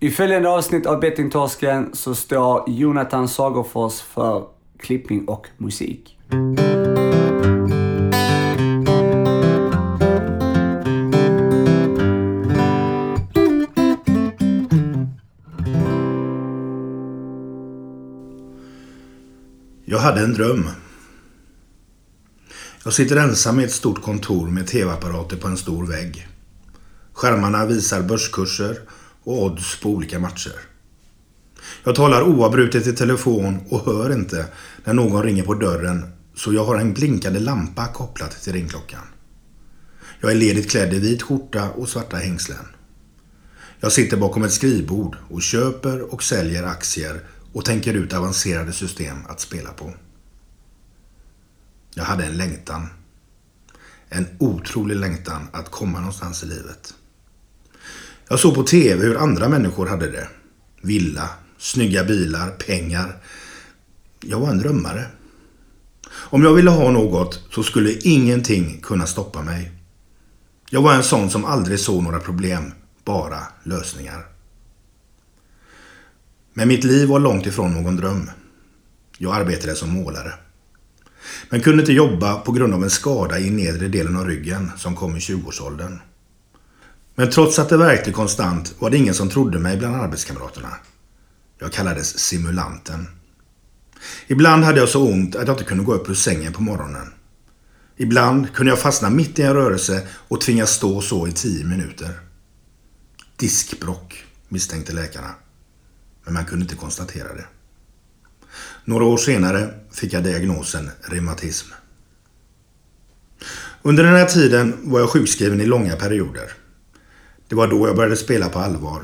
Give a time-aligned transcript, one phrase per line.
[0.00, 4.46] I följande avsnitt av Bettingtorsken så står Jonathan Sagerfors för
[4.78, 6.18] klippning och musik.
[19.84, 20.64] Jag hade en dröm.
[22.84, 26.28] Jag sitter ensam i ett stort kontor med tv-apparater på en stor vägg.
[27.12, 28.78] Skärmarna visar börskurser
[29.28, 30.60] och odds på olika matcher.
[31.84, 34.46] Jag talar oavbrutet i telefon och hör inte
[34.84, 39.02] när någon ringer på dörren så jag har en blinkande lampa kopplad till ringklockan.
[40.20, 42.66] Jag är ledigt klädd i vit skjorta och svarta hängslen.
[43.80, 47.20] Jag sitter bakom ett skrivbord och köper och säljer aktier
[47.52, 49.94] och tänker ut avancerade system att spela på.
[51.94, 52.88] Jag hade en längtan.
[54.08, 56.94] En otrolig längtan att komma någonstans i livet.
[58.28, 60.28] Jag såg på TV hur andra människor hade det.
[60.82, 63.16] Villa, snygga bilar, pengar.
[64.20, 65.06] Jag var en drömmare.
[66.10, 69.72] Om jag ville ha något så skulle ingenting kunna stoppa mig.
[70.70, 72.72] Jag var en sån som aldrig såg några problem,
[73.04, 74.26] bara lösningar.
[76.54, 78.30] Men mitt liv var långt ifrån någon dröm.
[79.18, 80.32] Jag arbetade som målare.
[81.50, 84.96] Men kunde inte jobba på grund av en skada i nedre delen av ryggen som
[84.96, 85.98] kom i 20-årsåldern.
[87.18, 90.76] Men trots att det verkade konstant var det ingen som trodde mig bland arbetskamraterna.
[91.58, 93.08] Jag kallades simulanten.
[94.26, 97.12] Ibland hade jag så ont att jag inte kunde gå upp ur sängen på morgonen.
[97.96, 102.20] Ibland kunde jag fastna mitt i en rörelse och tvingas stå så i tio minuter.
[103.36, 105.34] Diskbrock, misstänkte läkarna.
[106.24, 107.46] Men man kunde inte konstatera det.
[108.84, 111.68] Några år senare fick jag diagnosen reumatism.
[113.82, 116.52] Under den här tiden var jag sjukskriven i långa perioder.
[117.48, 119.02] Det var då jag började spela på allvar.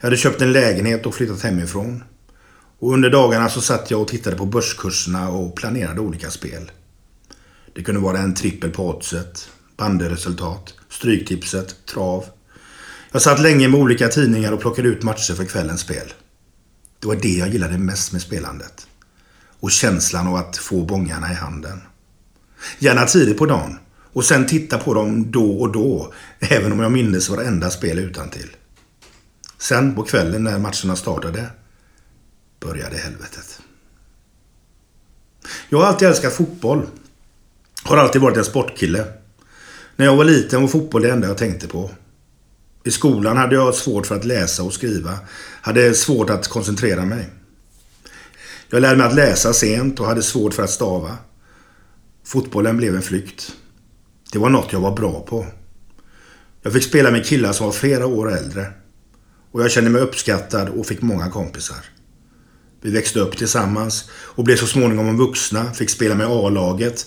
[0.00, 2.04] Jag hade köpt en lägenhet och flyttat hemifrån.
[2.78, 6.70] Och under dagarna så satt jag och tittade på börskurserna och planerade olika spel.
[7.74, 12.24] Det kunde vara en trippel på oddset, banderesultat, stryktipset, trav.
[13.12, 16.12] Jag satt länge med olika tidningar och plockade ut matcher för kvällens spel.
[17.00, 18.86] Det var det jag gillade mest med spelandet.
[19.60, 21.80] Och känslan av att få bångarna i handen.
[22.78, 23.78] Gärna tidigt på dagen.
[24.12, 26.12] Och sen titta på dem då och då.
[26.38, 28.48] Även om jag minns varenda spel utan till.
[29.58, 31.46] Sen på kvällen när matcherna startade
[32.60, 33.60] började helvetet.
[35.68, 36.86] Jag har alltid älskat fotboll.
[37.82, 39.04] Har alltid varit en sportkille.
[39.96, 41.90] När jag var liten var fotboll det enda jag tänkte på.
[42.84, 45.18] I skolan hade jag svårt för att läsa och skriva.
[45.60, 47.28] Hade svårt att koncentrera mig.
[48.70, 51.16] Jag lärde mig att läsa sent och hade svårt för att stava.
[52.24, 53.52] Fotbollen blev en flykt.
[54.32, 55.46] Det var något jag var bra på.
[56.62, 58.66] Jag fick spela med killar som var flera år äldre.
[59.52, 61.84] Och jag kände mig uppskattad och fick många kompisar.
[62.80, 67.06] Vi växte upp tillsammans och blev så småningom vuxna, fick spela med A-laget.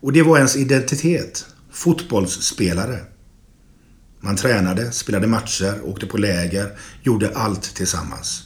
[0.00, 1.46] Och det var ens identitet.
[1.72, 2.98] Fotbollsspelare.
[4.20, 8.42] Man tränade, spelade matcher, åkte på läger, gjorde allt tillsammans.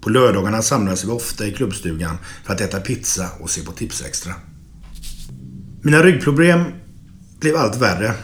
[0.00, 4.34] På lördagarna samlades vi ofta i klubbstugan för att äta pizza och se på Tipsextra.
[5.82, 6.64] Mina ryggproblem
[7.44, 8.14] blev allt värre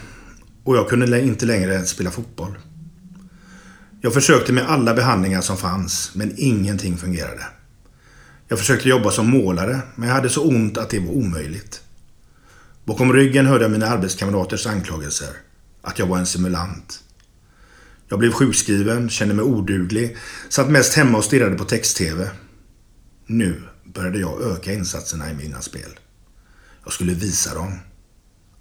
[0.63, 2.57] och jag kunde inte längre spela fotboll.
[4.01, 7.45] Jag försökte med alla behandlingar som fanns, men ingenting fungerade.
[8.47, 11.81] Jag försökte jobba som målare, men jag hade så ont att det var omöjligt.
[12.85, 15.29] Bakom ryggen hörde jag mina arbetskamraters anklagelser.
[15.81, 17.03] Att jag var en simulant.
[18.07, 20.17] Jag blev sjukskriven, kände mig oduglig,
[20.49, 22.29] satt mest hemma och stirrade på text-tv.
[23.25, 25.99] Nu började jag öka insatserna i mina spel.
[26.83, 27.79] Jag skulle visa dem.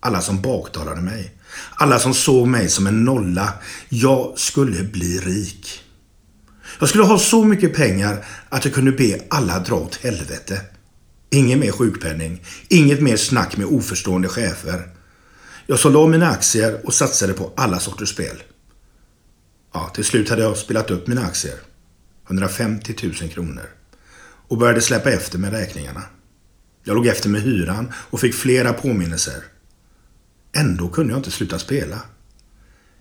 [0.01, 1.35] Alla som baktalade mig.
[1.75, 3.53] Alla som såg mig som en nolla.
[3.89, 5.81] Jag skulle bli rik.
[6.79, 10.61] Jag skulle ha så mycket pengar att jag kunde be alla dra åt helvete.
[11.31, 12.45] Ingen mer sjukpenning.
[12.69, 14.89] Inget mer snack med oförstående chefer.
[15.67, 18.43] Jag sålde av mina aktier och satsade på alla sorters spel.
[19.73, 21.55] Ja, till slut hade jag spelat upp mina aktier.
[22.27, 23.67] 150 000 kronor.
[24.49, 26.03] Och började släppa efter med räkningarna.
[26.85, 29.45] Jag låg efter med hyran och fick flera påminnelser.
[30.53, 32.03] Ändå kunde jag inte sluta spela.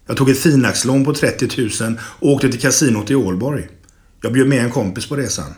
[0.06, 3.68] Jag tog ett finaxlån på 30 000 och åkte till kasinot i Ålborg.
[4.22, 5.54] Jag bjöd med en kompis på resan.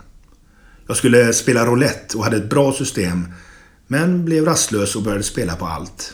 [0.88, 3.28] Jag skulle spela roulette och hade ett bra system
[3.88, 6.14] men blev rastlös och började spela på allt.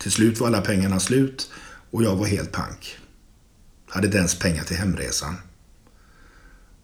[0.00, 1.50] Till slut var alla pengarna slut
[1.90, 2.98] och jag var helt pank.
[3.88, 5.34] Hade inte ens pengar till hemresan.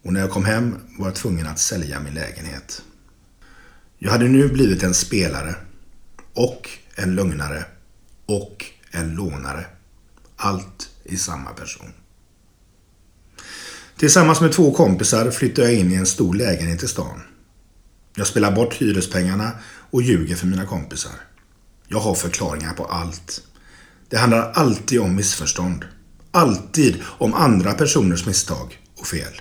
[0.05, 2.83] Och när jag kom hem var jag tvungen att sälja min lägenhet.
[3.99, 5.55] Jag hade nu blivit en spelare
[6.35, 7.65] och en lögnare
[8.29, 9.67] och en lånare.
[10.37, 11.93] Allt i samma person.
[13.97, 17.21] Tillsammans med två kompisar flyttar jag in i en stor lägenhet i stan.
[18.15, 19.51] Jag spelar bort hyrespengarna
[19.91, 21.13] och ljuger för mina kompisar.
[21.89, 23.43] Jag har förklaringar på allt.
[24.09, 25.85] Det handlar alltid om missförstånd.
[26.31, 29.41] Alltid om andra personers misstag och fel.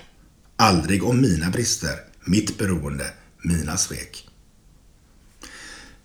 [0.56, 1.94] Aldrig om mina brister,
[2.24, 3.06] mitt beroende,
[3.42, 4.28] mina svek.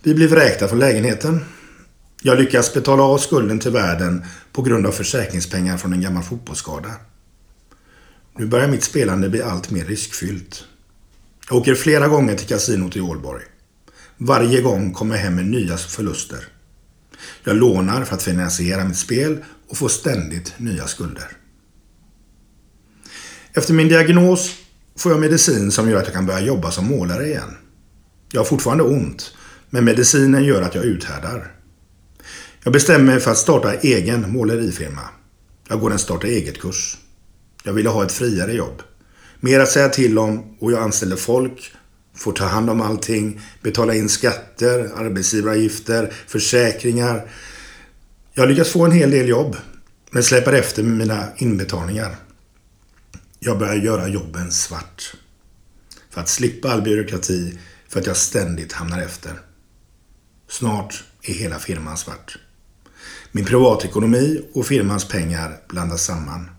[0.04, 1.46] Vi blir vräkta från lägenheten.
[2.26, 6.92] Jag lyckas betala av skulden till värden på grund av försäkringspengar från en gammal fotbollsskada.
[8.38, 10.64] Nu börjar mitt spelande bli allt mer riskfyllt.
[11.50, 13.44] Jag åker flera gånger till kasinot i Ålborg.
[14.18, 16.48] Varje gång kommer jag hem med nya förluster.
[17.44, 21.28] Jag lånar för att finansiera mitt spel och får ständigt nya skulder.
[23.54, 24.52] Efter min diagnos
[24.98, 27.58] får jag medicin som gör att jag kan börja jobba som målare igen.
[28.32, 29.34] Jag har fortfarande ont,
[29.70, 31.63] men medicinen gör att jag uthärdar.
[32.64, 35.02] Jag bestämmer mig för att starta egen målerifirma.
[35.68, 36.98] Jag går en starta eget-kurs.
[37.64, 38.82] Jag ville ha ett friare jobb.
[39.40, 41.72] Mer att säga till om och jag anställer folk,
[42.16, 47.32] får ta hand om allting, betala in skatter, arbetsgivaravgifter, försäkringar.
[48.34, 49.58] Jag lyckas få en hel del jobb,
[50.12, 52.16] men släpar efter med mina inbetalningar.
[53.40, 55.14] Jag börjar göra jobben svart.
[56.10, 57.60] För att slippa all byråkrati,
[57.90, 59.40] för att jag ständigt hamnar efter.
[60.50, 62.38] Snart är hela firman svart.
[63.36, 66.50] Min privatekonomi och firmans pengar blandas samman.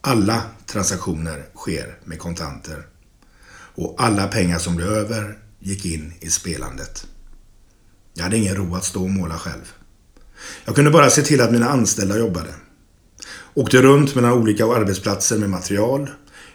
[0.00, 2.86] Alla transaktioner sker med kontanter.
[3.50, 7.06] Och alla pengar som blev över gick in i spelandet.
[8.14, 9.72] Jag hade ingen ro att stå och måla själv.
[10.64, 12.54] Jag kunde bara se till att mina anställda jobbade.
[13.54, 16.10] Åkte runt mellan olika arbetsplatser med material.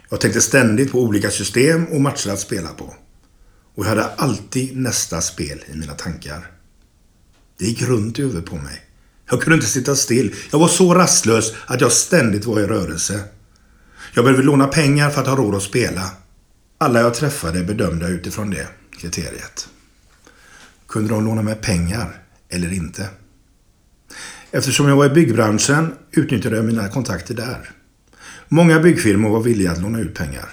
[0.08, 2.94] Jag tänkte ständigt på olika system och matcher att spela på.
[3.74, 6.50] Och jag hade alltid nästa spel i mina tankar.
[7.58, 8.83] Det gick runt i huvudet på mig.
[9.30, 10.34] Jag kunde inte sitta still.
[10.50, 13.20] Jag var så rastlös att jag ständigt var i rörelse.
[14.14, 16.10] Jag behövde låna pengar för att ha råd att spela.
[16.78, 18.68] Alla jag träffade bedömde jag utifrån det
[19.00, 19.68] kriteriet.
[20.88, 23.08] Kunde de låna mig pengar eller inte?
[24.50, 27.70] Eftersom jag var i byggbranschen utnyttjade jag mina kontakter där.
[28.48, 30.48] Många byggfirmor var villiga att låna ut pengar.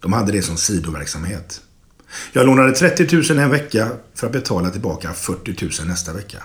[0.00, 1.60] De hade det som sidoverksamhet.
[2.32, 6.42] Jag lånade 30 000 en vecka för att betala tillbaka 40 000 nästa vecka.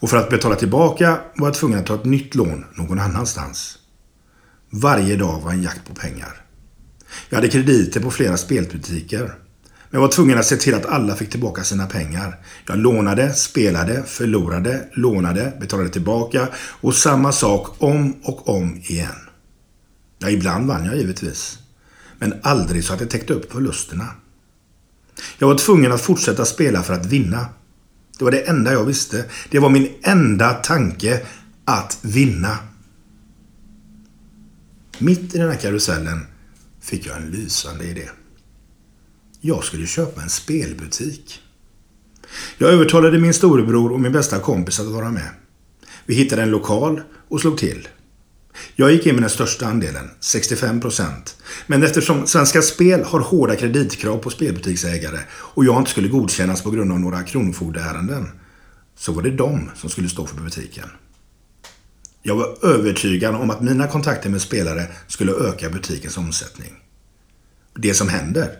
[0.00, 3.78] Och för att betala tillbaka var jag tvungen att ta ett nytt lån någon annanstans.
[4.70, 6.44] Varje dag var en jakt på pengar.
[7.28, 9.34] Jag hade krediter på flera spelbutiker.
[9.90, 12.36] Men jag var tvungen att se till att alla fick tillbaka sina pengar.
[12.66, 19.16] Jag lånade, spelade, förlorade, lånade, betalade tillbaka och samma sak om och om igen.
[20.18, 21.58] Ja, ibland vann jag givetvis.
[22.18, 24.06] Men aldrig så att det täckte upp förlusterna.
[25.38, 27.46] Jag var tvungen att fortsätta spela för att vinna.
[28.18, 29.24] Det var det enda jag visste.
[29.50, 31.26] Det var min enda tanke
[31.64, 32.58] att vinna.
[34.98, 36.26] Mitt i den här karusellen
[36.80, 38.08] fick jag en lysande idé.
[39.40, 41.42] Jag skulle köpa en spelbutik.
[42.58, 45.30] Jag övertalade min storebror och min bästa kompis att vara med.
[46.06, 47.88] Vi hittade en lokal och slog till.
[48.76, 51.36] Jag gick in med den största andelen, 65 procent.
[51.66, 56.70] Men eftersom Svenska Spel har hårda kreditkrav på spelbutiksägare och jag inte skulle godkännas på
[56.70, 58.30] grund av några kronofogdeärenden
[58.96, 60.88] så var det de som skulle stå för butiken.
[62.22, 66.72] Jag var övertygad om att mina kontakter med spelare skulle öka butikens omsättning.
[67.74, 68.50] Det som händer,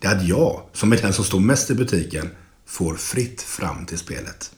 [0.00, 2.28] det är att jag, som är den som står mest i butiken,
[2.66, 4.50] får fritt fram till spelet.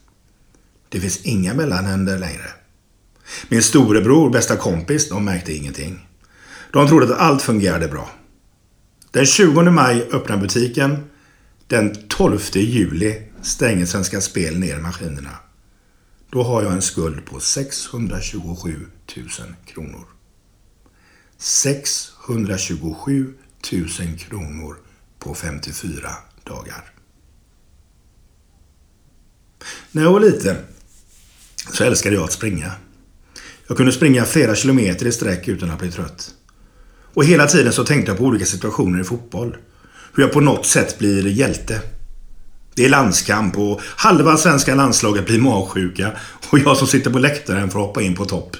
[0.89, 2.45] Det finns inga mellanhänder längre.
[3.49, 6.07] Min storebror, bästa kompis, de märkte ingenting.
[6.73, 8.09] De trodde att allt fungerade bra.
[9.11, 10.97] Den 20 maj öppnar butiken.
[11.67, 15.39] Den 12 juli stänger Svenska Spel ner maskinerna.
[16.29, 19.27] Då har jag en skuld på 627 000
[19.65, 20.05] kronor.
[21.37, 23.33] 627
[23.71, 24.77] 000 kronor
[25.19, 26.09] på 54
[26.43, 26.93] dagar.
[29.91, 30.57] När jag var liten
[31.73, 32.71] så älskade jag att springa.
[33.71, 36.31] Jag kunde springa flera kilometer i sträck utan att bli trött.
[37.13, 39.57] Och hela tiden så tänkte jag på olika situationer i fotboll.
[40.13, 41.81] Hur jag på något sätt blir hjälte.
[42.75, 46.11] Det är landskamp och halva svenska landslaget blir magsjuka
[46.49, 48.57] och jag som sitter på läktaren får hoppa in på topp.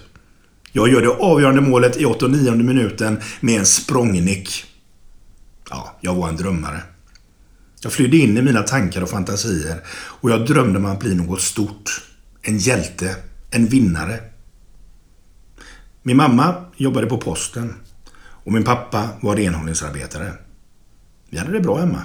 [0.72, 4.66] Jag gör det avgörande målet i 89 minuten med en språngnick.
[5.70, 6.84] Ja, jag var en drömmare.
[7.82, 11.42] Jag flydde in i mina tankar och fantasier och jag drömde om att bli något
[11.42, 12.02] stort.
[12.42, 13.16] En hjälte.
[13.50, 14.31] En vinnare.
[16.04, 17.76] Min mamma jobbade på posten
[18.22, 20.34] och min pappa var renhållningsarbetare.
[21.30, 22.02] Vi hade det bra hemma.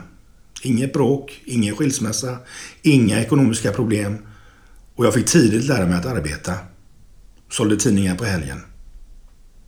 [0.63, 2.39] Inget bråk, ingen skilsmässa,
[2.83, 4.19] inga ekonomiska problem
[4.95, 6.55] och jag fick tidigt lära mig att arbeta.
[7.51, 8.61] Sålde tidningar på helgen.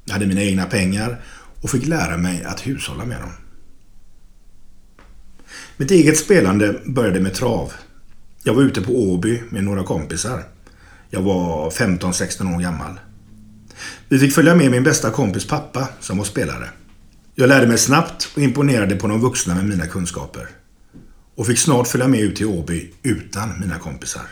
[0.05, 1.21] Jag hade mina egna pengar
[1.63, 3.33] och fick lära mig att hushålla med dem.
[5.77, 7.73] Mitt eget spelande började med trav.
[8.43, 10.45] Jag var ute på Åby med några kompisar.
[11.11, 12.99] Jag var 15-16 år gammal.
[14.11, 16.71] Vi fick följa med min bästa kompis pappa som var spelare.
[17.35, 20.49] Jag lärde mig snabbt och imponerade på de vuxna med mina kunskaper.
[21.35, 24.23] Och fick snart följa med ut till Åby utan mina kompisar.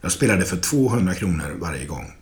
[0.00, 2.12] Jag spelade för 200 kronor varje gång.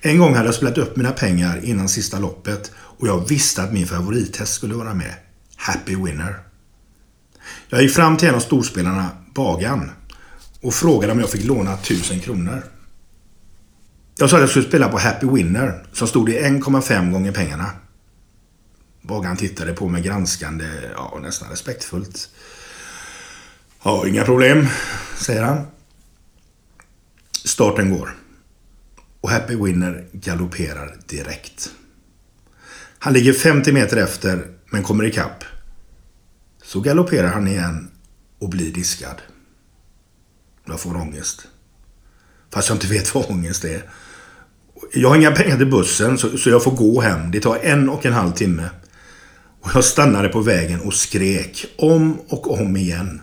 [0.00, 3.72] En gång hade jag spelat upp mina pengar innan sista loppet och jag visste att
[3.72, 5.14] min favorithäst skulle vara med.
[5.56, 6.38] Happy Winner.
[7.68, 9.90] Jag gick fram till en av storspelarna, Bagan,
[10.60, 12.62] och frågade om jag fick låna 1000 kronor.
[14.20, 17.70] Jag sa att jag skulle spela på Happy Winner som stod i 1,5 gånger pengarna.
[19.02, 22.28] Bagan tittade på mig granskande, ja nästan respektfullt.
[23.82, 24.66] Ja, inga problem,
[25.18, 25.66] säger han.
[27.44, 28.16] Starten går.
[29.20, 31.70] Och Happy Winner galopperar direkt.
[32.98, 35.44] Han ligger 50 meter efter, men kommer ikapp.
[36.62, 37.90] Så galopperar han igen
[38.38, 39.22] och blir diskad.
[40.66, 41.46] Jag får ångest.
[42.50, 43.90] Fast jag inte vet vad ångest är.
[44.92, 47.30] Jag har inga pengar till bussen så, så jag får gå hem.
[47.30, 48.70] Det tar en och en halv timme.
[49.60, 53.22] Och jag stannade på vägen och skrek om och om igen.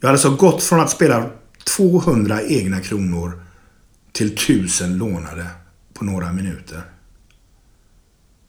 [0.00, 1.30] Jag hade så gått från att spela
[1.64, 3.42] 200 egna kronor
[4.12, 5.46] till 1000 lånade
[5.94, 6.82] på några minuter.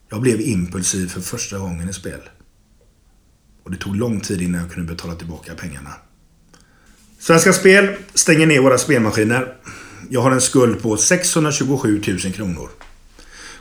[0.10, 2.20] Jag blev impulsiv för första gången i spel.
[3.64, 5.94] Och det tog lång tid innan jag kunde betala tillbaka pengarna.
[7.20, 9.56] Svenska Spel stänger ner våra spelmaskiner.
[10.10, 12.70] Jag har en skuld på 627 000 kronor.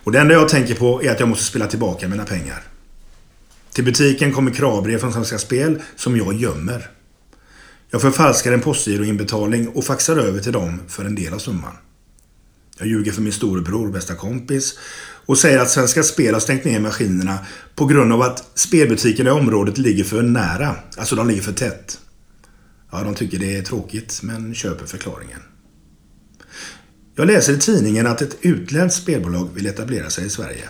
[0.04, 2.62] Och det enda jag tänker på är att jag måste spela tillbaka mina pengar.
[3.72, 6.90] Till butiken kommer kravbrev från Svenska Spel som jag gömmer.
[7.90, 11.76] Jag förfalskar en postgiroinbetalning och faxar över till dem för en del av summan.
[12.78, 14.78] Jag ljuger för min storebror och bästa kompis
[15.26, 17.38] och säger att Svenska Spel har stängt ner maskinerna
[17.74, 20.76] på grund av att spelbutikerna i området ligger för nära.
[20.96, 21.98] Alltså de ligger för tätt.
[22.90, 25.40] Ja, de tycker det är tråkigt men köper förklaringen.
[27.16, 30.68] Jag läser i tidningen att ett utländskt spelbolag vill etablera sig i Sverige.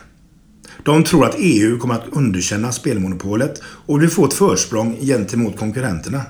[0.82, 6.22] De tror att EU kommer att underkänna spelmonopolet och vill få ett försprång gentemot konkurrenterna.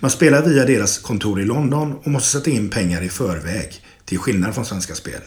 [0.00, 4.18] Man spelar via deras kontor i London och måste sätta in pengar i förväg, till
[4.18, 5.20] skillnad från Svenska Spel.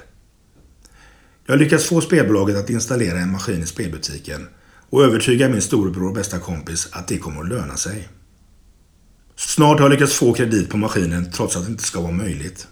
[1.46, 4.48] Jag lyckas lyckats få spelbolaget att installera en maskin i spelbutiken
[4.90, 8.10] och övertyga min storebror och bästa kompis att det kommer att löna sig.
[9.36, 12.68] Snart har jag lyckats få kredit på maskinen trots att det inte ska vara möjligt.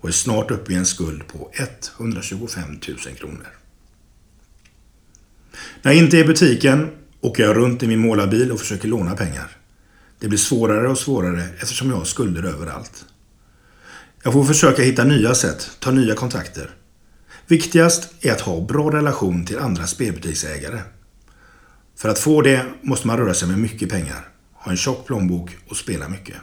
[0.00, 1.50] Och är snart uppe i en skuld på
[1.98, 3.46] 125 000 kronor.
[5.82, 6.90] När jag inte är i butiken
[7.20, 9.56] åker jag runt i min målarbil och försöker låna pengar.
[10.18, 13.04] Det blir svårare och svårare eftersom jag har skulder överallt.
[14.22, 16.70] Jag får försöka hitta nya sätt, ta nya kontakter.
[17.46, 20.80] Viktigast är att ha bra relation till andra spelbutiksägare.
[21.96, 25.56] För att få det måste man röra sig med mycket pengar, ha en tjock plånbok
[25.68, 26.36] och spela mycket.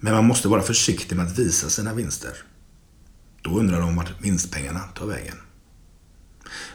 [0.00, 2.32] Men man måste vara försiktig med att visa sina vinster.
[3.42, 5.36] Då undrar de vart vinstpengarna tar vägen.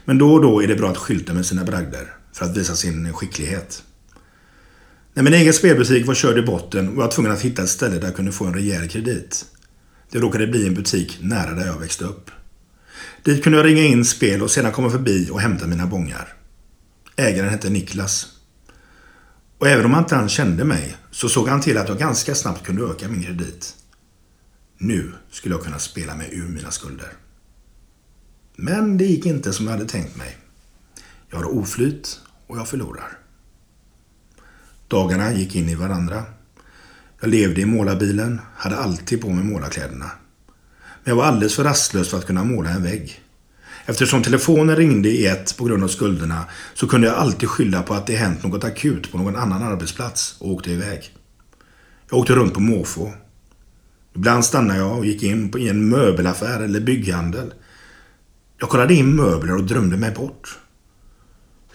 [0.06, 2.76] Men då och då är det bra att skylta med sina bragder för att visa
[2.76, 3.84] sin skicklighet.
[5.14, 7.96] När min egen spelbutik var körd i botten var jag tvungen att hitta ett ställe
[7.96, 9.46] där jag kunde få en rejäl kredit.
[10.12, 12.32] Det råkade bli en butik nära där jag växte upp.
[13.24, 16.34] Dit kunde jag ringa in spel och sedan komma förbi och hämta mina bongar.
[17.16, 18.28] Ägaren hette Niklas.
[19.62, 22.66] Och även om han inte kände mig så såg han till att jag ganska snabbt
[22.66, 23.76] kunde öka min kredit.
[24.78, 27.14] Nu skulle jag kunna spela mig ur mina skulder.
[28.56, 30.38] Men det gick inte som jag hade tänkt mig.
[31.30, 33.18] Jag har oflyt och jag förlorar.
[34.88, 36.24] Dagarna gick in i varandra.
[37.20, 40.12] Jag levde i målarbilen, hade alltid på mig målarkläderna.
[41.04, 43.22] Men jag var alldeles för rastlös för att kunna måla en vägg.
[43.86, 47.94] Eftersom telefonen ringde i ett på grund av skulderna så kunde jag alltid skylla på
[47.94, 51.12] att det hänt något akut på någon annan arbetsplats och åkte iväg.
[52.10, 53.14] Jag åkte runt på måfå.
[54.16, 57.54] Ibland stannade jag och gick in i en möbelaffär eller bygghandel.
[58.60, 60.58] Jag kollade in möbler och drömde mig bort.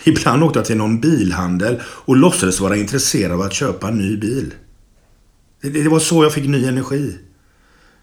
[0.05, 4.17] Ibland åkte jag till någon bilhandel och låtsades vara intresserad av att köpa en ny
[4.17, 4.55] bil.
[5.61, 7.19] Det, var så jag fick ny energi.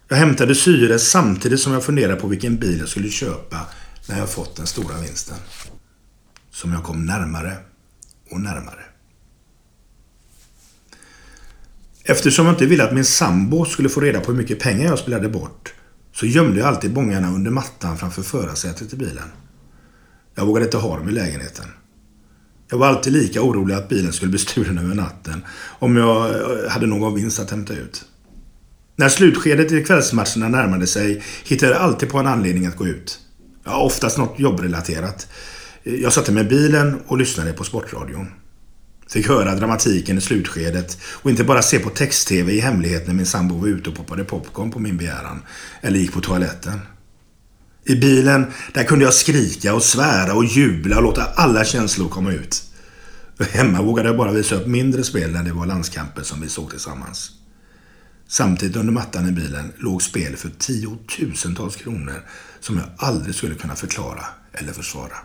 [0.08, 3.60] Jag hämtade syre samtidigt som jag funderade på vilken bil jag skulle köpa
[4.08, 5.38] när jag fått den stora vinsten.
[6.52, 7.58] Som jag kom närmare
[8.32, 8.84] och närmare.
[12.04, 15.00] Eftersom jag inte ville att min sambo skulle få reda på hur mycket pengar jag
[15.00, 15.74] spelade bort
[16.14, 19.30] så gömde jag alltid bongarna under mattan framför förarsätet i bilen.
[20.36, 21.66] Jag vågade inte ha dem i lägenheten.
[22.70, 25.46] Jag var alltid lika orolig att bilen skulle bli stulen över natten
[25.80, 28.06] om jag eh, hade någon vinst att hämta ut.
[28.96, 33.20] När slutskedet i kvällsmatcherna närmade sig hittade jag alltid på en anledning att gå ut.
[33.64, 35.28] Ja, oftast något jobbrelaterat.
[35.84, 38.28] Jag satte mig i bilen och lyssnade på Sportradion.
[39.08, 43.26] Fick höra dramatiken i slutskedet och inte bara se på text-tv i hemlighet när min
[43.26, 45.42] sambo var ute och poppade popcorn på min begäran.
[45.82, 46.80] Eller gick på toaletten.
[47.86, 52.32] I bilen, där kunde jag skrika och svära och jubla och låta alla känslor komma
[52.32, 52.64] ut.
[53.52, 56.70] Hemma vågade jag bara visa upp mindre spel när det var landskamper som vi såg
[56.70, 57.32] tillsammans.
[58.28, 62.24] Samtidigt under mattan i bilen låg spel för tiotusentals kronor
[62.64, 65.18] som jag aldrig skulle kunna förklara eller försvara.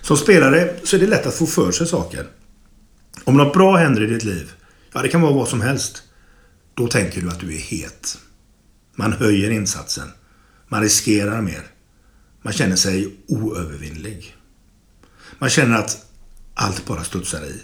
[0.00, 2.26] Som spelare så är det lätt att få för sig saker.
[3.24, 4.52] Om något bra händer i ditt liv,
[4.92, 6.02] ja det kan vara vad som helst,
[6.74, 8.18] då tänker du att du är het.
[8.94, 10.08] Man höjer insatsen.
[10.68, 11.62] Man riskerar mer.
[12.42, 14.36] Man känner sig oövervinnlig.
[15.38, 16.06] Man känner att
[16.54, 17.60] allt bara studsar i.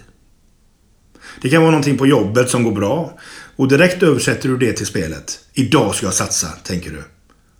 [1.41, 3.19] Det kan vara någonting på jobbet som går bra
[3.55, 5.39] och direkt översätter du det till spelet.
[5.53, 7.03] Idag ska jag satsa, tänker du.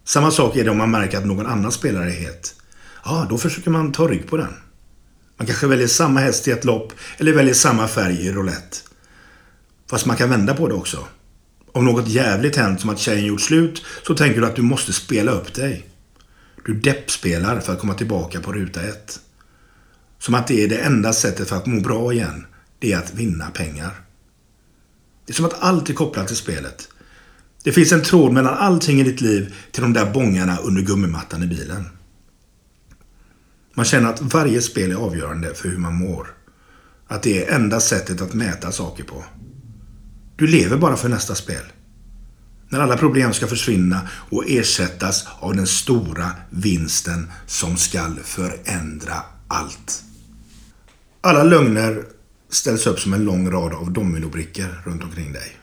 [0.06, 2.56] Samma sak är det om man märker att någon annan spelare är het.
[3.06, 4.54] Ja, då försöker man ta rygg på den.
[5.38, 8.78] Man kanske väljer samma häst i ett lopp eller väljer samma färg i roulette.
[9.90, 11.06] Fast man kan vända på det också.
[11.72, 14.94] Om något jävligt hänt som att tjejen gjort slut så tänker du att du måste
[14.94, 15.88] spela upp dig.
[16.66, 19.20] Du deppspelar för att komma tillbaka på ruta ett.
[20.20, 22.46] Som att det är det enda sättet för att må bra igen.
[22.80, 24.02] Det är att vinna pengar.
[25.26, 26.90] Det är som att allt är kopplat till spelet.
[27.64, 31.44] Det finns en tråd mellan allting i ditt liv till de där bångarna under gummimattan
[31.44, 31.86] i bilen.
[33.74, 36.28] Man känner att varje spel är avgörande för hur man mår.
[37.08, 39.24] Att det är enda sättet att mäta saker på.
[40.36, 41.64] Du lever bara för nästa spel.
[42.70, 49.16] När alla problem ska försvinna och ersättas av den stora vinsten som skall förändra
[49.48, 50.04] allt.
[51.22, 52.04] Alla lögner
[52.50, 55.61] ställs upp som en lång rad av dominobrickor runt omkring dig.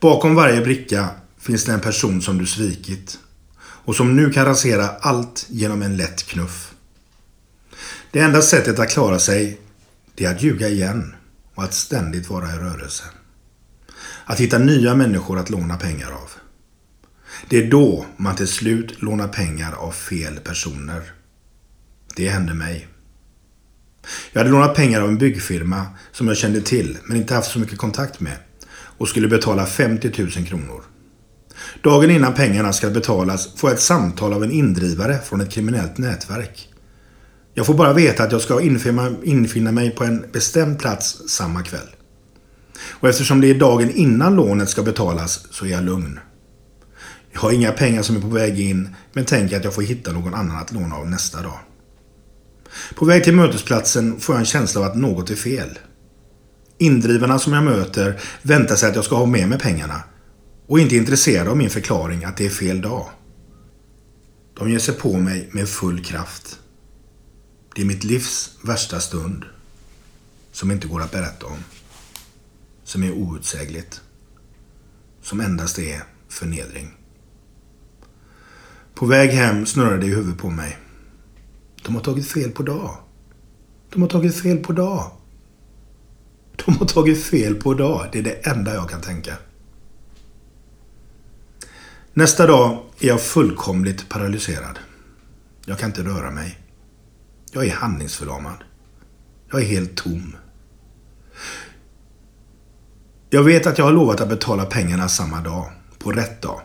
[0.00, 3.18] Bakom varje bricka finns det en person som du svikit
[3.58, 6.74] och som nu kan rasera allt genom en lätt knuff.
[8.10, 9.60] Det enda sättet att klara sig,
[10.14, 11.14] det är att ljuga igen
[11.54, 13.04] och att ständigt vara i rörelse.
[14.24, 16.30] Att hitta nya människor att låna pengar av.
[17.48, 21.12] Det är då man till slut lånar pengar av fel personer.
[22.16, 22.88] Det hände mig.
[24.32, 27.58] Jag hade lånat pengar av en byggfirma som jag kände till men inte haft så
[27.58, 28.36] mycket kontakt med
[28.98, 30.82] och skulle betala 50 000 kronor.
[31.82, 35.98] Dagen innan pengarna ska betalas får jag ett samtal av en indrivare från ett kriminellt
[35.98, 36.68] nätverk.
[37.54, 38.60] Jag får bara veta att jag ska
[39.24, 41.88] infinna mig på en bestämd plats samma kväll.
[42.90, 46.20] Och eftersom det är dagen innan lånet ska betalas så är jag lugn.
[47.32, 50.12] Jag har inga pengar som är på väg in men tänker att jag får hitta
[50.12, 51.58] någon annan att låna av nästa dag.
[52.94, 55.78] På väg till mötesplatsen får jag en känsla av att något är fel.
[56.78, 60.02] Indrivarna som jag möter väntar sig att jag ska ha med mig pengarna
[60.66, 63.08] och är inte intresserade av min förklaring att det är fel dag.
[64.58, 66.58] De ger sig på mig med full kraft.
[67.74, 69.44] Det är mitt livs värsta stund
[70.52, 71.58] som inte går att berätta om.
[72.84, 74.00] Som är outsägligt.
[75.22, 76.94] Som endast är förnedring.
[78.94, 80.78] På väg hem snurrar det i huvudet på mig.
[81.82, 82.96] De har tagit fel på dag.
[83.90, 85.10] De har tagit fel på dag.
[86.56, 88.08] De har tagit fel på dag.
[88.12, 89.36] Det är det enda jag kan tänka.
[92.12, 94.78] Nästa dag är jag fullkomligt paralyserad.
[95.66, 96.58] Jag kan inte röra mig.
[97.52, 98.64] Jag är handlingsförlamad.
[99.50, 100.36] Jag är helt tom.
[103.30, 106.60] Jag vet att jag har lovat att betala pengarna samma dag, på rätt dag.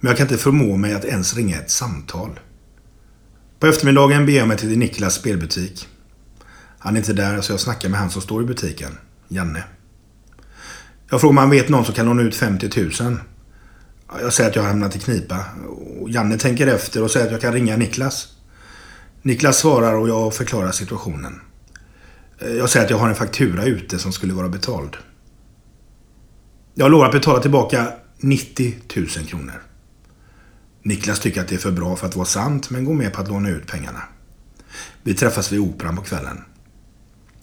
[0.00, 2.40] Men jag kan inte förmå mig att ens ringa ett samtal.
[3.58, 5.88] På eftermiddagen beger jag mig till Niklas spelbutik.
[6.78, 9.64] Han är inte där så jag snackar med han som står i butiken, Janne.
[11.10, 12.70] Jag frågar om han vet någon som kan låna ut 50
[13.02, 13.16] 000.
[14.20, 15.44] Jag säger att jag har hamnat i knipa.
[16.00, 18.28] Och Janne tänker efter och säger att jag kan ringa Niklas.
[19.22, 21.40] Niklas svarar och jag förklarar situationen.
[22.40, 24.96] Jag säger att jag har en faktura ute som skulle vara betald.
[26.74, 29.62] Jag lovar att betala tillbaka 90 000 kronor.
[30.82, 33.20] Niklas tycker att det är för bra för att vara sant men går med på
[33.20, 34.02] att låna ut pengarna.
[35.02, 36.44] Vi träffas vid Operan på kvällen.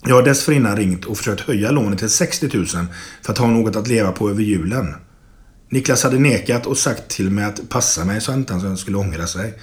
[0.08, 2.66] Jag har dessförinnan ringt och försökt höja lånet till 60 000
[3.22, 4.96] för att ha något att leva på över julen.
[5.70, 9.28] Niklas hade nekat och sagt till mig att passa mig så att han skulle ångra
[9.28, 9.60] sig.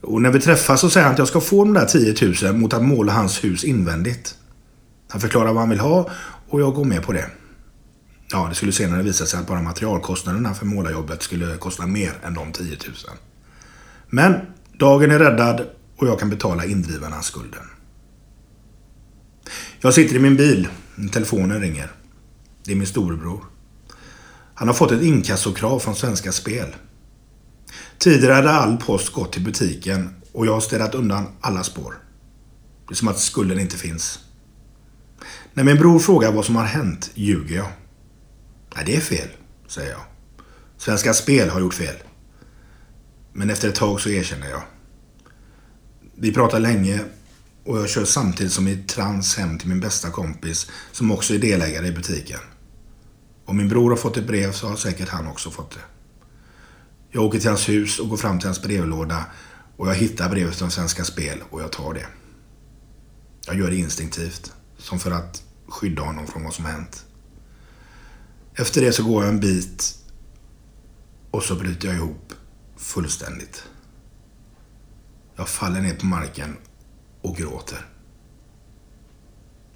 [0.00, 2.54] Och när vi träffas så säger han att jag ska få de där 10 000
[2.54, 4.34] mot att måla hans hus invändigt.
[5.08, 6.10] Han förklarar vad han vill ha
[6.48, 7.26] och jag går med på det.
[8.32, 12.34] Ja, det skulle senare visa sig att bara materialkostnaderna för målarjobbet skulle kosta mer än
[12.34, 12.76] de 10 000.
[14.10, 14.34] Men
[14.78, 15.66] dagen är räddad
[15.96, 17.77] och jag kan betala indrivarna skulden.
[19.80, 20.68] Jag sitter i min bil.
[21.12, 21.92] Telefonen ringer.
[22.64, 23.44] Det är min storebror.
[24.54, 26.76] Han har fått ett inkassokrav från Svenska Spel.
[27.98, 31.94] Tidigare hade all post gått till butiken och jag har städat undan alla spår.
[32.88, 34.18] Det är som att skulden inte finns.
[35.54, 37.68] När min bror frågar vad som har hänt ljuger jag.
[38.76, 39.28] Nej, det är fel,
[39.66, 40.02] säger jag.
[40.76, 41.96] Svenska Spel har gjort fel.
[43.32, 44.62] Men efter ett tag så erkänner jag.
[46.14, 47.00] Vi pratar länge
[47.68, 51.38] och jag kör samtidigt som i trans hem till min bästa kompis som också är
[51.38, 52.40] delägare i butiken.
[53.44, 55.80] Om min bror har fått ett brev så har säkert han också fått det.
[57.10, 59.24] Jag åker till hans hus och går fram till hans brevlåda
[59.76, 62.06] och jag hittar brevet från Svenska Spel och jag tar det.
[63.46, 67.04] Jag gör det instinktivt, som för att skydda honom från vad som har hänt.
[68.54, 69.98] Efter det så går jag en bit
[71.30, 72.32] och så bryter jag ihop
[72.76, 73.64] fullständigt.
[75.36, 76.56] Jag faller ner på marken
[77.22, 77.86] och gråter.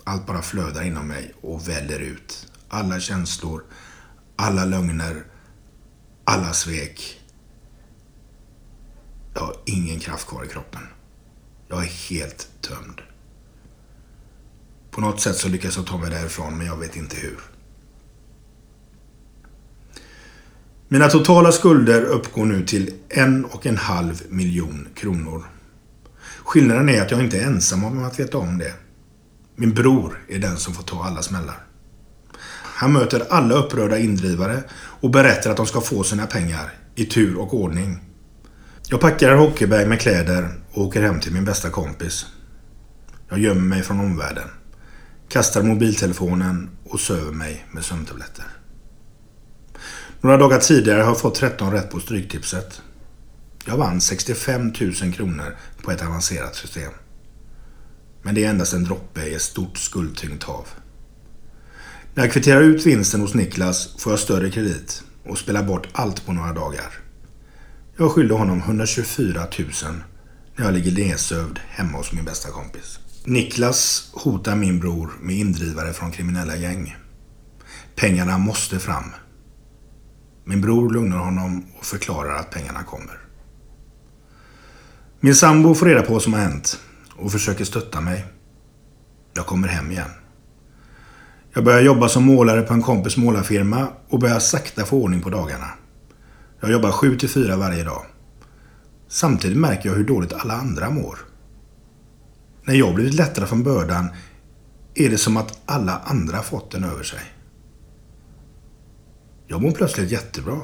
[0.05, 2.53] Allt bara flödar inom mig och väller ut.
[2.69, 3.65] Alla känslor,
[4.37, 5.25] alla lögner,
[6.25, 7.21] alla svek.
[9.35, 10.83] Jag har ingen kraft kvar i kroppen.
[11.69, 13.01] Jag är helt tömd.
[14.91, 17.39] På något sätt så lyckas jag ta mig därifrån, men jag vet inte hur.
[20.89, 25.45] Mina totala skulder uppgår nu till en och en halv miljon kronor.
[26.53, 28.73] Skillnaden är att jag inte är ensam om att veta om det.
[29.57, 31.67] Min bror är den som får ta alla smällar.
[32.63, 37.39] Han möter alla upprörda indrivare och berättar att de ska få sina pengar i tur
[37.39, 37.99] och ordning.
[38.89, 42.27] Jag packar hockeybag med kläder och åker hem till min bästa kompis.
[43.29, 44.49] Jag gömmer mig från omvärlden.
[45.29, 48.45] Kastar mobiltelefonen och söver mig med sömntabletter.
[50.21, 52.83] Några dagar tidigare har jag fått 13 rätt på Stryktipset.
[53.65, 56.93] Jag vann 65 000 kronor på ett avancerat system.
[58.23, 60.69] Men det är endast en droppe i ett stort skuldtyngt hav.
[62.15, 66.27] När jag kvitterar ut vinsten hos Niklas får jag större kredit och spelar bort allt
[66.27, 66.93] på några dagar.
[67.97, 69.69] Jag skyllde honom 124 000
[70.57, 72.99] när jag ligger nedsövd hemma hos min bästa kompis.
[73.25, 76.97] Niklas hotar min bror med indrivare från kriminella gäng.
[77.97, 79.05] Pengarna måste fram.
[80.45, 83.22] Min bror lugnar honom och förklarar att pengarna kommer.
[85.25, 86.81] Min sambo får reda på vad som har hänt
[87.17, 88.25] och försöker stötta mig.
[89.35, 90.11] Jag kommer hem igen.
[91.53, 95.31] Jag börjar jobba som målare på en kompis målarfirma och börjar sakta få ordning på
[95.31, 95.67] dagarna.
[96.61, 98.03] Jag jobbar 7 till 4 varje dag.
[99.09, 101.19] Samtidigt märker jag hur dåligt alla andra mår.
[102.65, 104.09] När jag blivit lättare från bördan
[104.95, 107.21] är det som att alla andra fått den över sig.
[109.47, 110.61] Jag mår plötsligt jättebra.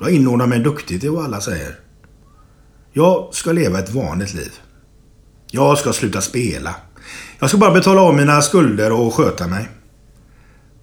[0.00, 1.85] Jag inordnar mig duktigt i vad alla säger.
[2.98, 4.52] Jag ska leva ett vanligt liv.
[5.50, 6.74] Jag ska sluta spela.
[7.38, 9.68] Jag ska bara betala av mina skulder och sköta mig.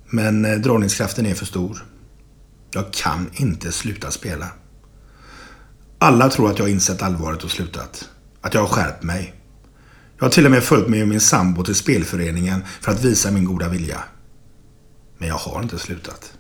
[0.10, 1.86] Men eh, dragningskraften är för stor.
[2.72, 4.48] Jag kan inte sluta spela.
[6.00, 8.10] Alla tror att jag har insett allvaret och slutat.
[8.42, 9.34] Att jag har skärpt mig.
[10.18, 13.46] Jag har till och med följt med min sambo till spelföreningen för att visa min
[13.46, 14.04] goda vilja.
[15.18, 16.34] Men jag har inte slutat.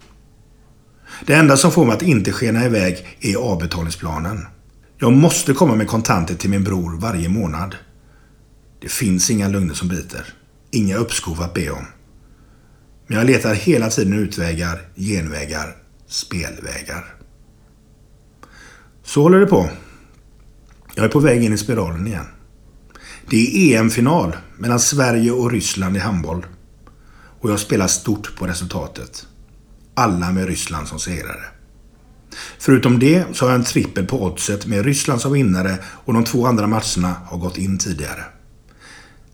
[1.25, 4.47] Det enda som får mig att inte skena iväg är avbetalningsplanen.
[5.03, 7.75] Jag måste komma med kontanter till min bror varje månad.
[8.81, 10.33] Det finns inga lögner som biter.
[10.71, 11.85] Inga uppskov att be om.
[13.07, 15.75] Men jag letar hela tiden utvägar, genvägar,
[16.07, 17.15] spelvägar.
[19.03, 19.69] Så håller det på.
[20.95, 22.27] Jag är på väg in i spiralen igen.
[23.29, 26.45] Det är EM-final mellan Sverige och Ryssland i handboll.
[27.39, 29.27] Och jag spelar stort på resultatet.
[29.93, 31.52] Alla med Ryssland som segrare.
[32.59, 36.23] Förutom det så har jag en trippel på oddset med Ryssland som vinnare och de
[36.23, 38.23] två andra matcherna har gått in tidigare.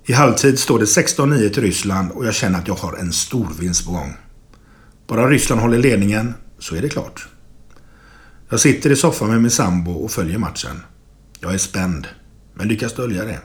[0.05, 3.47] I halvtid står det 16-9 till Ryssland och jag känner att jag har en stor
[3.59, 4.13] vinst på gång.
[5.07, 7.27] Bara Ryssland håller ledningen så är det klart.
[8.49, 10.81] Jag sitter i soffan med min sambo och följer matchen.
[11.39, 12.07] Jag är spänd,
[12.53, 13.39] men lyckas dölja det.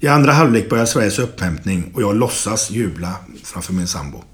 [0.00, 4.24] I andra halvlek börjar Sveriges upphämtning och jag låtsas jubla framför min sambo.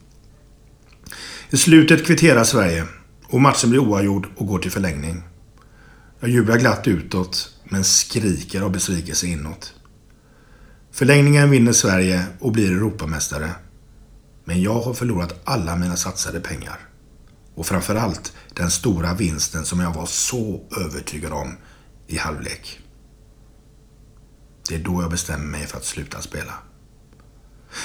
[1.50, 2.84] I slutet kvitterar Sverige
[3.28, 5.22] och matchen blir oavgjord och går till förlängning.
[6.20, 9.74] Jag jublar glatt utåt, men skriker av besvikelse inåt.
[10.92, 13.50] Förlängningen vinner Sverige och blir Europamästare.
[14.44, 16.78] Men jag har förlorat alla mina satsade pengar.
[17.54, 21.56] Och framförallt den stora vinsten som jag var så övertygad om
[22.06, 22.80] i halvlek.
[24.68, 26.52] Det är då jag bestämmer mig för att sluta spela.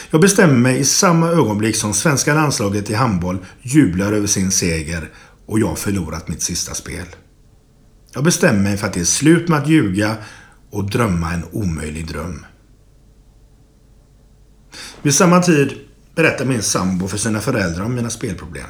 [0.09, 5.11] Jag bestämmer mig i samma ögonblick som svenska landslaget i handboll jublar över sin seger
[5.51, 7.05] och jag har förlorat mitt sista spel.
[8.13, 10.17] Jag bestämmer mig för att det är slut med att ljuga
[10.69, 12.45] och drömma en omöjlig dröm.
[15.01, 15.73] Vid samma tid
[16.15, 18.69] berättar min sambo för sina föräldrar om mina spelproblem.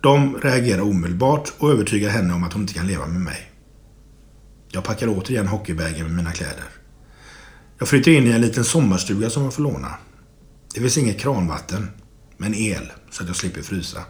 [0.00, 3.52] De reagerar omedelbart och övertygar henne om att hon inte kan leva med mig.
[4.70, 6.64] Jag packar återigen hockeybagen med mina kläder.
[7.78, 9.94] Jag flyttar in i en liten sommarstuga som jag får låna.
[10.74, 11.90] Det finns inget kranvatten,
[12.36, 14.04] men el så att jag slipper frysa.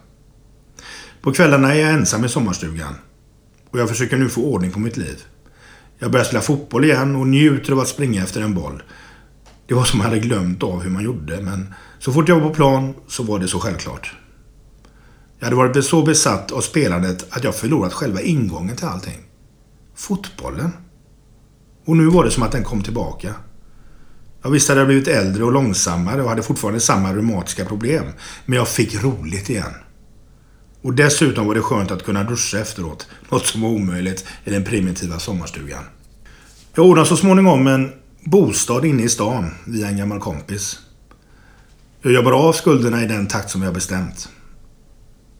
[1.25, 2.95] På kvällarna är jag ensam i sommarstugan
[3.71, 5.23] och jag försöker nu få ordning på mitt liv.
[5.99, 8.83] Jag börjar spela fotboll igen och njuter av att springa efter en boll.
[9.67, 12.49] Det var som jag hade glömt av hur man gjorde, men så fort jag var
[12.49, 14.15] på plan så var det så självklart.
[15.39, 19.19] Jag hade varit så besatt av spelandet att jag förlorat själva ingången till allting.
[19.95, 20.73] Fotbollen.
[21.85, 23.35] Och nu var det som att den kom tillbaka.
[24.43, 28.05] Jag visste att jag blivit äldre och långsammare och hade fortfarande samma reumatiska problem.
[28.47, 29.75] Men jag fick roligt igen.
[30.85, 33.07] Och dessutom var det skönt att kunna duscha efteråt.
[33.31, 35.85] Något som var omöjligt i den primitiva sommarstugan.
[36.75, 37.93] Jag ordnade så småningom en
[38.25, 40.79] bostad inne i stan via en gammal kompis.
[42.03, 44.29] Jag jobbar av skulderna i den takt som jag bestämt.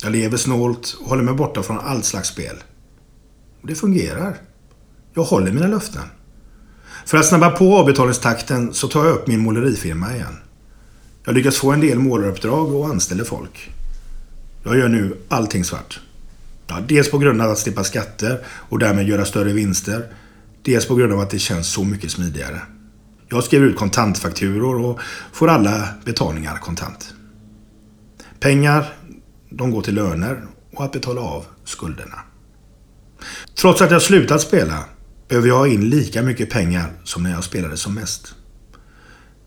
[0.03, 2.57] Jag lever snålt och håller mig borta från allt slags spel.
[3.61, 4.37] Och det fungerar.
[5.15, 6.05] Jag håller mina löften.
[7.07, 10.37] För att snabba på avbetalningstakten så tar jag upp min målerifirma igen.
[11.25, 13.71] Jag lyckas få en del målaruppdrag och anställer folk.
[14.67, 16.01] Jag gör nu allting svart.
[16.67, 20.07] Ja, dels på grund av att slippa skatter och därmed göra större vinster.
[20.63, 22.61] Dels på grund av att det känns så mycket smidigare.
[23.29, 25.01] Jag skriver ut kontantfakturor och
[25.33, 27.15] får alla betalningar kontant.
[28.41, 28.93] Pengar,
[29.51, 32.19] de går till löner och att betala av skulderna.
[33.61, 34.85] Trots att jag slutat spela
[35.29, 38.35] behöver jag ha in lika mycket pengar som när jag spelade som mest.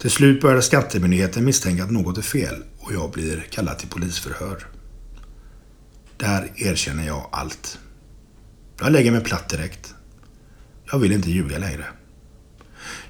[0.01, 4.76] Till slut började Skattemyndigheten misstänka att något är fel och jag blir kallad till polisförhör.
[6.17, 7.79] Där erkänner jag allt.
[8.79, 9.93] Jag lägger mig platt direkt.
[10.91, 11.85] Jag vill inte ljuga längre.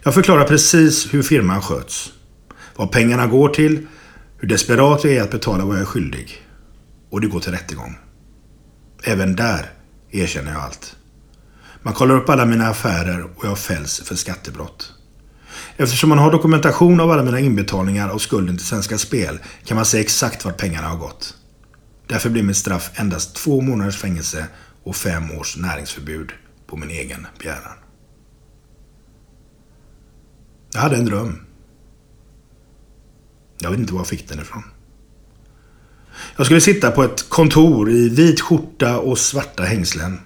[0.03, 2.13] Jag förklarar precis hur firman sköts.
[2.75, 3.87] Vad pengarna går till,
[4.37, 6.47] hur desperat jag är att betala vad jag är skyldig.
[7.09, 7.97] Och det går till rättegång.
[9.03, 9.71] Även där
[10.11, 10.95] erkänner jag allt.
[11.81, 14.93] Man kollar upp alla mina affärer och jag fälls för skattebrott.
[15.77, 19.85] Eftersom man har dokumentation av alla mina inbetalningar och skulden till Svenska Spel kan man
[19.85, 21.36] se exakt vart pengarna har gått.
[22.07, 24.47] Därför blir mitt straff endast två månaders fängelse
[24.83, 26.31] och fem års näringsförbud
[26.67, 27.77] på min egen begäran.
[30.73, 31.39] Jag hade en dröm.
[33.59, 34.63] Jag vet inte var jag fick den ifrån.
[36.37, 40.19] Jag skulle sitta på ett kontor i vit skjorta och svarta hängslen.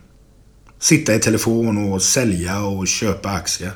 [0.79, 3.71] Sitta i telefon och sälja och köpa aktier.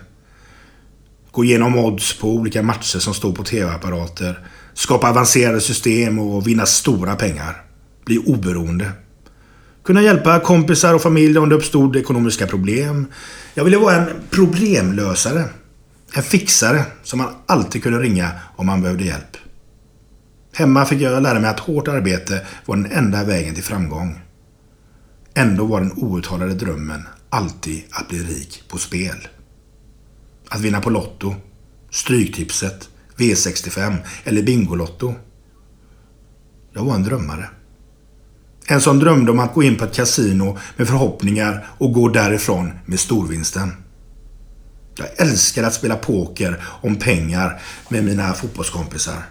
[1.32, 4.48] Gå igenom odds på olika matcher som står på tv-apparater.
[4.74, 7.66] Skapa avancerade system och vinna stora pengar.
[8.06, 8.92] Bli oberoende.
[9.84, 13.06] Kunna hjälpa kompisar och familj om det uppstod ekonomiska problem.
[13.54, 15.46] Jag ville vara en problemlösare.
[16.16, 19.38] En fixare som man alltid kunde ringa om man behövde hjälp.
[20.54, 24.22] Hemma fick jag lära mig att hårt arbete var den enda vägen till framgång.
[25.34, 29.28] Ändå var den outtalade drömmen alltid att bli rik på spel.
[30.50, 31.36] Att vinna på Lotto,
[31.90, 35.14] Stryktipset, V65 eller Bingolotto.
[36.74, 37.50] Jag var en drömmare.
[38.68, 42.72] En som drömde om att gå in på ett kasino med förhoppningar och gå därifrån
[42.86, 43.72] med storvinsten.
[44.98, 49.26] Jag älskar att spela poker om pengar med mina fotbollskompisar.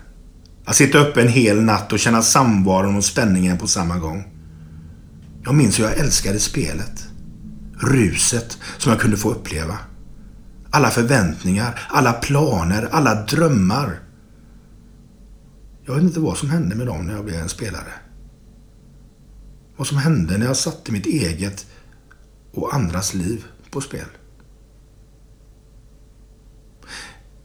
[0.65, 4.25] Att sitta uppe en hel natt och känna samvaron och spänningen på samma gång.
[5.45, 7.05] Jag minns hur jag älskade spelet.
[7.79, 9.79] Ruset som jag kunde få uppleva.
[10.71, 13.99] Alla förväntningar, alla planer, alla drömmar.
[15.87, 17.93] Jag vet inte vad som hände med dem när jag blev en spelare.
[19.77, 21.67] Vad som hände när jag satte mitt eget
[22.53, 24.07] och andras liv på spel.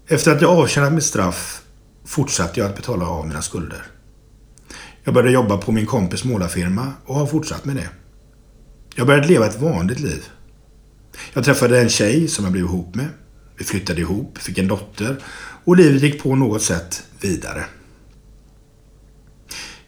[0.08, 1.62] Efter att jag avtjänat mitt straff
[2.06, 3.86] fortsatte jag att betala av mina skulder.
[5.04, 7.90] Jag började jobba på min kompis målarfirma och har fortsatt med det.
[8.96, 10.26] Jag började leva ett vanligt liv.
[11.34, 13.08] Jag träffade en tjej som jag blev ihop med.
[13.58, 15.24] Vi flyttade ihop, fick en dotter
[15.64, 17.66] och livet gick på något sätt vidare.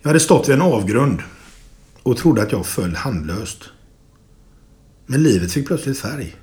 [0.02, 1.22] Jag hade stått vid en avgrund
[2.04, 3.64] och trodde att jag föll handlöst.
[5.06, 6.36] Men livet fick plötsligt färg.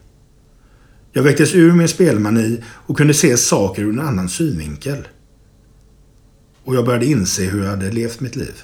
[1.12, 5.08] Jag väcktes ur min spelmani och kunde se saker ur en annan synvinkel.
[6.64, 8.62] Och jag började inse hur jag hade levt mitt liv.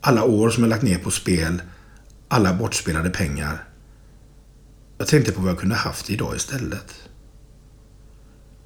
[0.00, 1.62] Alla år som jag lagt ner på spel,
[2.28, 3.64] alla bortspelade pengar.
[4.98, 6.94] Jag tänkte på vad jag kunde haft idag istället.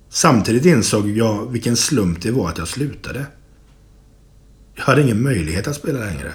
[0.08, 3.26] Samtidigt insåg jag vilken slump det var att jag slutade.
[4.74, 6.34] Jag hade ingen möjlighet att spela längre.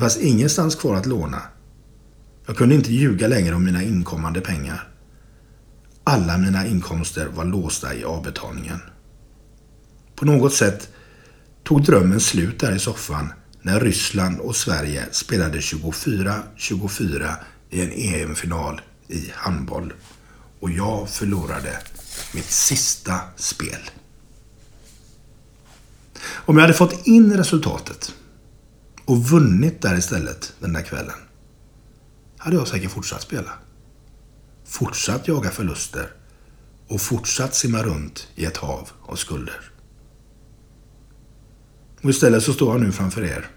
[0.00, 1.42] Det fanns ingenstans kvar att låna.
[2.46, 4.88] Jag kunde inte ljuga längre om mina inkommande pengar.
[6.04, 8.80] Alla mina inkomster var låsta i avbetalningen.
[10.14, 10.88] På något sätt
[11.64, 13.32] tog drömmen slut där i soffan
[13.62, 17.32] när Ryssland och Sverige spelade 24-24
[17.70, 19.92] i en EM-final i handboll.
[20.60, 21.78] Och jag förlorade
[22.34, 23.90] mitt sista spel.
[26.22, 28.14] Om jag hade fått in resultatet
[29.04, 31.16] och vunnit där istället den där kvällen
[32.40, 33.52] hade jag säkert fortsatt spela.
[34.64, 36.12] Fortsatt jaga förluster
[36.88, 39.70] och fortsatt simma runt i ett hav av skulder.
[42.02, 43.50] Och istället så står jag nu framför er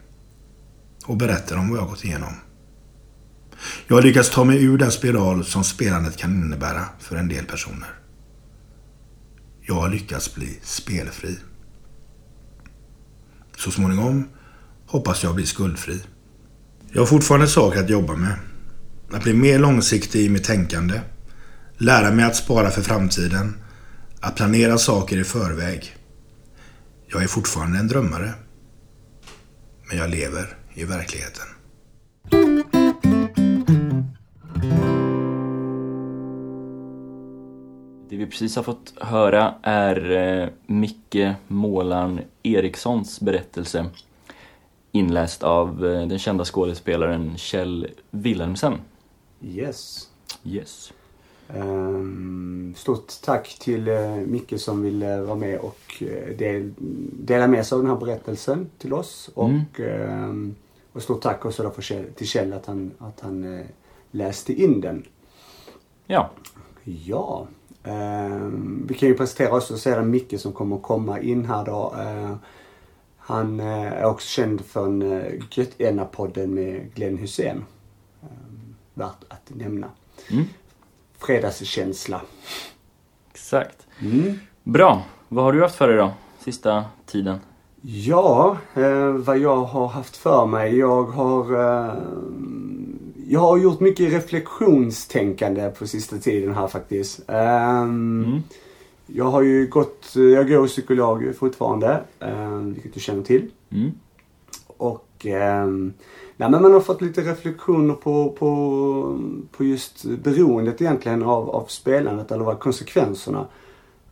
[1.05, 2.33] och berättar om vad jag gått igenom.
[3.87, 7.45] Jag har lyckats ta mig ur den spiral som spelandet kan innebära för en del
[7.45, 7.89] personer.
[9.61, 11.37] Jag har lyckats bli spelfri.
[13.57, 14.27] Så småningom
[14.93, 15.99] hoppas jag bli skuldfri.
[16.91, 18.35] Jag har fortfarande saker att jobba med.
[19.11, 21.01] Att bli mer långsiktig i mitt tänkande.
[21.77, 23.55] Lära mig att spara för framtiden.
[24.19, 25.95] Att planera saker i förväg.
[27.07, 28.33] Jag är fortfarande en drömmare.
[29.89, 31.45] Men jag lever i verkligheten.
[38.09, 43.85] Det vi precis har fått höra är eh, Micke Målan Erikssons berättelse
[44.93, 48.73] inläst av eh, den kända skådespelaren Kjell Wilhelmsen.
[49.41, 50.09] Yes.
[50.43, 50.93] Yes.
[51.55, 56.73] Um, stort tack till uh, Micke som ville vara med och uh, del,
[57.11, 59.29] dela med sig av den här berättelsen till oss.
[59.37, 59.61] Mm.
[59.71, 60.55] Och, um,
[60.93, 63.65] och stort tack också för Kjell, till Kjell att han, att han uh,
[64.11, 65.05] läste in den.
[66.07, 66.29] Ja,
[66.83, 67.47] Ja.
[67.83, 71.95] ehm, vi kan ju presentera oss och sedan Micke som kommer komma in här då.
[71.99, 72.35] Eh,
[73.25, 77.65] han eh, är också känd från uh, Götena-podden med Glenn Hussein.
[78.21, 79.87] Um, värt att nämna.
[80.31, 80.45] Mm.
[81.17, 82.21] Fredagskänsla.
[83.31, 83.87] exakt.
[84.01, 84.39] Mm.
[84.63, 85.03] Bra.
[85.27, 86.11] Vad har du haft för dig då?
[86.39, 87.37] Sista tiden?
[87.81, 90.77] Ja, eh, vad jag har haft för mig.
[90.77, 91.93] Jag har, eh,
[93.27, 97.29] jag har gjort mycket reflektionstänkande på sista tiden här faktiskt.
[97.29, 98.43] Ehm, Mm.
[99.05, 103.51] Jag har ju gått, jag går psykolog fortfarande, eh, vilket du känner till.
[103.69, 103.91] Mm.
[104.77, 105.93] Och ehm,
[106.37, 109.19] nej, men man har fått lite reflektioner på, på,
[109.51, 113.45] på just beroendet egentligen av, av spelandet eller vad konsekvenserna.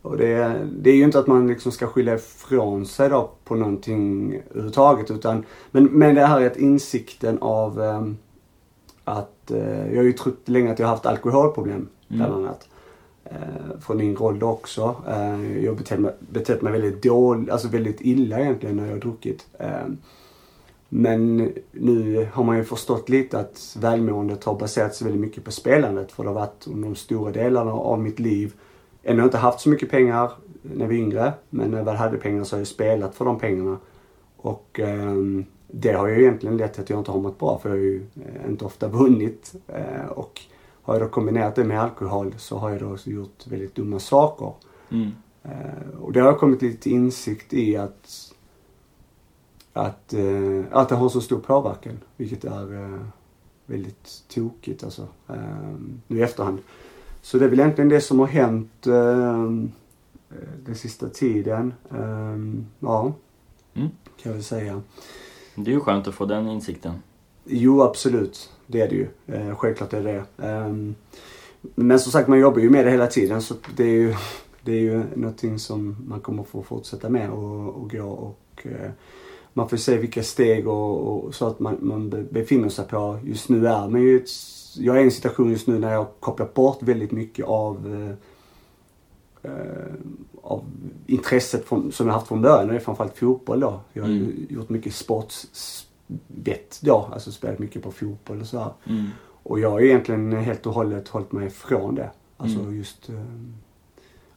[0.02, 3.54] Och det, det är ju inte att man liksom ska skylla ifrån sig då på
[3.54, 8.16] någonting överhuvudtaget utan men, men det här är att insikten av ehm,
[9.04, 12.68] att eh, jag har ju trott länge att jag har haft alkoholproblem bland annat.
[13.32, 14.96] Eh, från yngre ålder också.
[15.08, 18.92] Eh, jag har betett mig, betett mig väldigt dåligt, alltså väldigt illa egentligen när jag
[18.92, 19.46] har druckit.
[19.58, 19.86] Eh,
[20.88, 26.12] men nu har man ju förstått lite att välmåendet har baserats väldigt mycket på spelandet.
[26.12, 28.52] För det har varit under de stora delarna av mitt liv.
[29.02, 30.30] Ändå inte haft så mycket pengar
[30.62, 31.32] när vi var yngre.
[31.50, 33.78] Men när jag väl hade pengar så har jag spelat för de pengarna.
[34.36, 37.68] Och ehm, det har ju egentligen lett till att jag inte har mått bra för
[37.68, 38.06] jag har ju
[38.48, 39.54] inte ofta vunnit.
[40.08, 40.40] Och
[40.82, 44.52] har jag då kombinerat det med alkohol så har jag då gjort väldigt dumma saker.
[44.90, 45.10] Mm.
[45.42, 48.32] Eh, och det har jag kommit lite till insikt i att,
[49.72, 51.98] att, eh, att det har så stor påverkan.
[52.16, 53.00] Vilket är eh,
[53.66, 55.08] väldigt tokigt alltså.
[56.06, 56.58] Nu i efterhand.
[57.22, 58.82] Så det är väl egentligen det som har hänt
[60.64, 61.74] den sista tiden.
[62.80, 63.12] Ja,
[63.74, 63.88] Mm.
[64.04, 64.82] kan jag väl säga.
[65.54, 66.92] Det är ju skönt att få den insikten.
[67.44, 68.50] Jo, absolut.
[68.66, 69.06] Det är det ju.
[69.26, 70.46] Eh, självklart är det det.
[70.46, 70.94] Ehm,
[71.74, 74.14] men som sagt, man jobbar ju med det hela tiden så det är ju,
[74.62, 78.90] det är ju någonting som man kommer få fortsätta med och, och gå och eh,
[79.52, 83.18] man får se vilka steg och, och så att man, man be- befinner sig på.
[83.24, 84.28] Just nu är man ju ett,
[84.76, 88.06] jag är i en situation just nu när jag har kopplat bort väldigt mycket av
[89.42, 89.92] eh, eh,
[90.42, 90.64] av
[91.06, 93.80] intresset från, som jag haft från början och det är framförallt fotboll då.
[93.92, 94.46] Jag har Mm.
[94.50, 94.94] gjort mycket
[96.42, 98.72] sportsbett då, alltså spelat mycket på fotboll och sådär.
[98.84, 99.06] Mm.
[99.44, 102.10] Och jag har egentligen helt och hållet hållit mig ifrån det.
[102.36, 102.76] Alltså Mm.
[102.76, 103.14] just eh,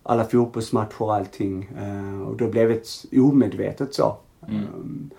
[0.03, 1.69] alla fotbollsmatcher och allting.
[1.77, 4.17] Eh, och då blev det ett omedvetet så.
[4.47, 4.61] Mm.
[4.61, 5.09] Um,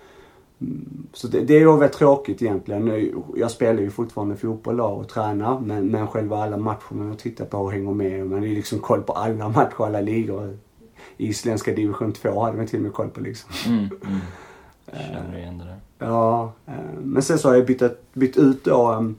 [0.61, 3.13] mm, så det, det är ju väldigt tråkigt egentligen.
[3.35, 7.57] Jag spelar ju fortfarande fotboll och tränar men, men själva alla matcherna jag tittar på
[7.57, 8.27] och hänger med.
[8.27, 10.57] Man har ju liksom koll på alla matcher, alla ligor.
[11.17, 13.49] Isländska division 2 hade man till och med koll på liksom.
[13.67, 13.89] Mm.
[14.05, 14.19] Mm.
[15.13, 15.79] Känner igen det där.
[15.99, 19.13] Ja, eh, men sen så har jag bytt, bytt ut då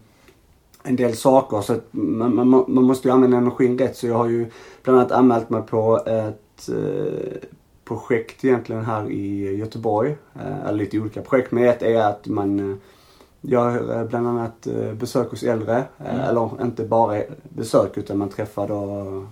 [0.83, 3.97] en del saker så att man, man, man måste ju använda energin rätt.
[3.97, 4.47] Så jag har ju
[4.83, 7.49] bland annat anmält mig på ett eh,
[7.85, 10.17] projekt egentligen här i Göteborg.
[10.35, 11.53] Eh, eller lite olika projekt.
[11.53, 15.85] Men ett är att man eh, bland annat besök hos äldre.
[15.99, 16.21] Mm.
[16.21, 19.27] Eller inte bara besök utan man träffar då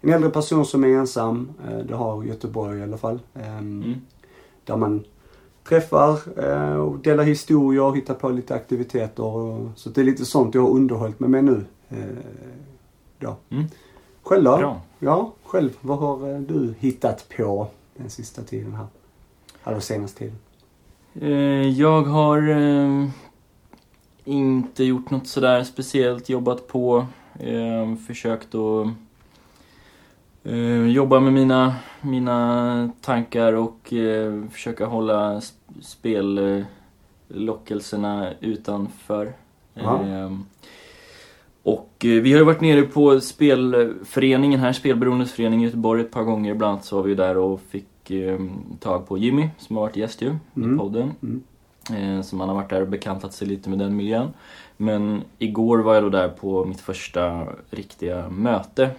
[0.00, 1.48] en äldre person som är ensam.
[1.88, 3.18] Det har Göteborg i alla fall.
[3.34, 3.94] Mm.
[4.64, 5.04] där man
[5.68, 9.22] träffar eh, och delar historier och hittar på lite aktiviteter.
[9.22, 11.98] Och, så det är lite sånt jag har underhållit mig med nu Eh,
[13.18, 13.36] ja.
[13.50, 13.64] Mm.
[14.22, 14.56] Själv då?
[14.56, 14.80] Bra.
[14.98, 15.70] Ja, själv.
[15.80, 18.86] Vad har eh, du hittat på den sista tiden här?
[19.64, 20.38] Eller senaste tiden?
[21.20, 23.08] Eh, Jag har eh,
[24.24, 27.06] inte gjort något sådär speciellt, jobbat på,
[27.40, 28.86] eh, försökt att
[30.46, 35.52] eh, jobba med mina, mina tankar och eh, försöka hålla sp-
[37.28, 39.32] spellockelserna utanför.
[39.74, 40.02] Ja.
[40.06, 40.32] Eh,
[41.62, 46.22] och eh, vi har ju varit nere på spelföreningen här, Spelberoendesföreningen i Göteborg ett par
[46.22, 46.54] gånger.
[46.54, 48.38] Bland annat så var vi där och fick eh,
[48.80, 50.74] tag på Jimmy som har varit gäst ju Mm.
[50.74, 51.12] i podden.
[51.22, 51.42] Mm.
[52.18, 54.28] Eh, så man har varit där och bekantat sig lite med den miljön.
[54.76, 58.90] Men igår var jag då där på mitt första riktiga möte.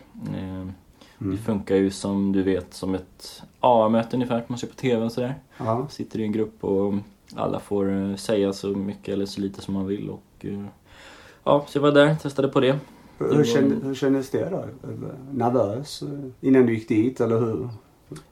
[1.21, 1.31] Mm.
[1.35, 5.11] Det funkar ju som du vet som ett AA-möte ungefär, man ser på TV och
[5.11, 5.35] sådär.
[5.57, 5.87] Ja.
[5.89, 6.93] Sitter i en grupp och
[7.35, 10.09] alla får eh, säga så mycket eller så lite som man vill.
[10.09, 10.63] Och, eh,
[11.43, 12.79] ja, så jag var där, testade på det.
[13.17, 14.65] Hur, var- hur, kände, hur kändes det då?
[15.31, 17.69] Nervös eh, innan du gick dit eller hur?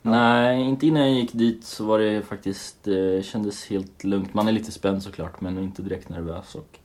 [0.02, 4.34] Nej, inte innan jag gick dit så var det faktiskt, eh, kändes helt lugnt.
[4.34, 6.56] Man är lite spänd såklart men inte direkt nervös.
[6.56, 6.80] Och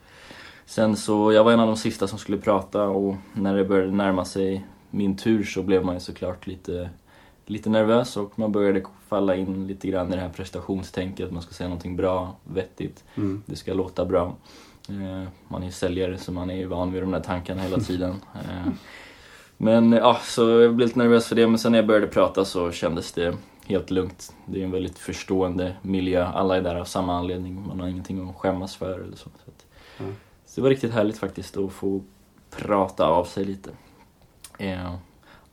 [0.66, 3.92] sen så, jag var en av de sista som skulle prata och när det började
[3.92, 6.91] närma sig min tur så blev man ju såklart lite,
[7.47, 11.30] lite nervös och man började falla in lite grann i det här prestationstänket.
[11.30, 13.43] Man ska säga någonting bra, vettigt, Mm.
[13.47, 14.36] det ska låta bra.
[14.88, 17.78] Eh, Man är ju säljare så man är ju van vid de där tankarna hela
[17.78, 18.14] tiden.
[18.34, 18.72] Eh,
[19.57, 22.45] Men ja, så jag blev lite nervös för det men sen när jag började prata
[22.45, 23.36] så kändes det
[23.66, 24.32] helt lugnt.
[24.47, 28.28] Det är en väldigt förstående miljö, alla är där av samma anledning, man har ingenting
[28.30, 29.24] att skämmas för eller så.
[29.45, 29.66] Så, att,
[30.01, 30.14] Mm.
[30.47, 32.01] så det var riktigt härligt faktiskt att få
[32.51, 33.70] prata av sig lite.
[34.61, 34.94] Eh,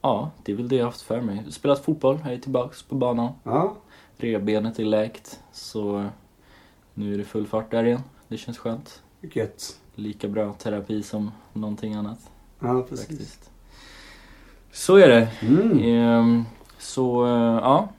[0.01, 1.43] Ja, det är väl det jag har haft för mig.
[1.49, 3.31] Spelat fotboll, jag är tillbaks på banan.
[3.43, 3.75] Ja,
[4.17, 6.05] Revbenet är läkt, så
[6.93, 8.01] nu är det full fart där igen.
[8.27, 9.01] Det känns skönt.
[9.21, 9.79] gött.
[9.95, 12.19] Lika bra terapi som någonting annat
[12.59, 13.07] Ja, precis.
[13.07, 13.49] faktiskt.
[14.71, 15.29] Så är det.
[15.41, 15.79] Mm.
[15.83, 16.45] Ehm,
[16.79, 17.31] så, eh,
[17.63, 17.89] ja.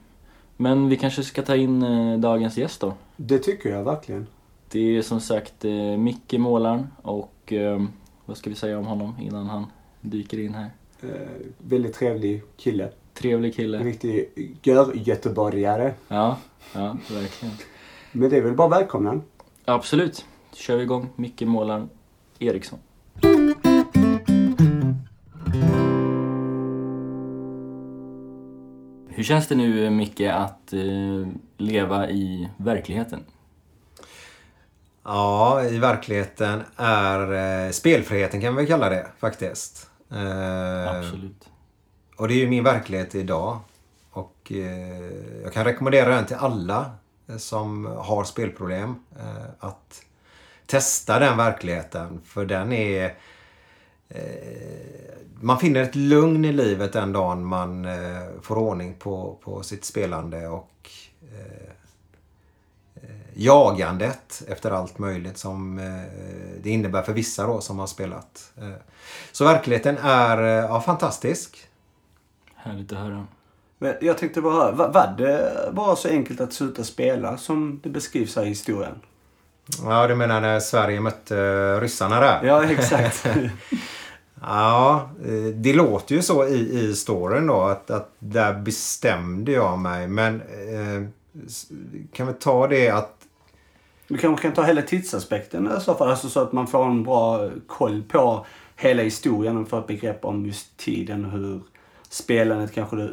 [0.57, 2.93] Men vi kanske ska ta in eh, dagens gäst då.
[3.15, 4.27] Det tycker jag verkligen.
[4.71, 7.89] Det är som sagt eh, Micke Målaren och ehm,
[8.25, 9.65] vad ska vi säga om honom innan han
[10.01, 10.69] dyker in här?
[11.01, 11.09] Eh,
[11.57, 12.89] väldigt trevlig kille.
[13.13, 13.77] Trevlig En kille.
[13.83, 14.29] riktig
[14.63, 15.93] gör-göteborgare.
[16.07, 16.37] Ja,
[16.73, 17.55] ja, verkligen.
[18.11, 19.21] Men det är väl bara välkommen.
[19.65, 20.25] Absolut.
[20.51, 21.09] Då kör vi igång.
[21.15, 21.89] Micke Målaren
[22.39, 22.79] Eriksson.
[29.09, 31.27] Hur känns det nu Micke att eh,
[31.57, 33.23] leva i verkligheten?
[35.03, 37.33] Ja, i verkligheten är
[37.65, 39.88] eh, spelfriheten kan vi kalla det faktiskt.
[40.11, 41.49] Eh, Absolut.
[42.15, 43.59] och det är ju min verklighet idag.
[44.11, 46.91] Och eh, jag kan rekommendera den till alla
[47.27, 48.95] eh, som har spelproblem.
[49.19, 50.01] Eh, att
[50.65, 52.21] testa den verkligheten.
[52.25, 53.17] För den är...
[55.41, 57.87] Man finner ett lugn i livet den dagen man
[58.41, 60.89] får ordning på, på sitt spelande och
[63.43, 65.85] jagandet efter allt möjligt som eh,
[66.63, 68.51] det innebär för vissa då som har spelat.
[68.57, 68.69] Eh,
[69.31, 71.57] så verkligheten är eh, ja, fantastisk.
[72.55, 73.27] Härligt att höra.
[73.77, 77.79] Men Jag tänkte bara höra, var- var det bara så enkelt att sluta spela som
[77.83, 78.95] det beskrivs här i historien?
[79.83, 81.35] Ja, du menar när Sverige mötte
[81.79, 82.43] ryssarna där?
[82.43, 83.27] Ja, exakt.
[84.41, 85.09] Ja,
[85.55, 90.07] det låter ju så i, i storyn då att, att där bestämde jag mig.
[90.07, 91.07] Men eh,
[92.13, 93.18] kan vi ta det att
[94.09, 97.03] Du kanske kan ta hela tidsaspekten i så fall, alltså så att man får en
[97.03, 98.45] bra koll på
[98.75, 101.61] hela historien och får ett begrepp om just tiden och hur
[102.09, 103.09] spelandet kanske det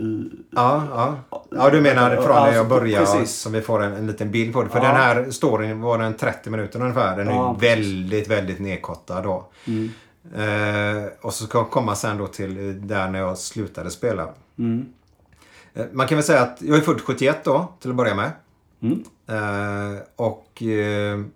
[0.50, 1.16] Ja, ja.
[1.50, 3.36] ja du menar från när jag Alltså, började precis.
[3.36, 4.68] så vi får en, en liten bild på det.
[4.68, 4.84] För Ja.
[4.84, 7.16] den här storyn var den 30 minuter ungefär.
[7.16, 9.48] Den är Ja, väldigt, väldigt nedkortad då.
[9.66, 9.90] Mm.
[10.36, 14.28] Eh, och så ska jag komma sen då till där när jag slutade spela.
[14.58, 14.86] Mm.
[15.74, 18.30] Eh, man kan väl säga att jag är född 71 då till att börja med.
[18.86, 19.04] Mm.
[19.28, 21.26] Eh, och uh,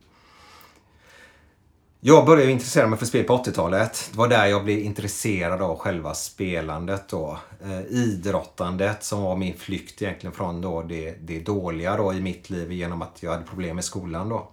[2.03, 4.09] jag började intressera mig för spel på 80-talet.
[4.12, 7.38] Det var där jag blev intresserad av själva spelandet då.
[7.64, 12.51] Eh, idrottandet som var min flykt egentligen från då det, det dåliga då i mitt
[12.51, 14.48] liv genom att jag hade problem med skolan då.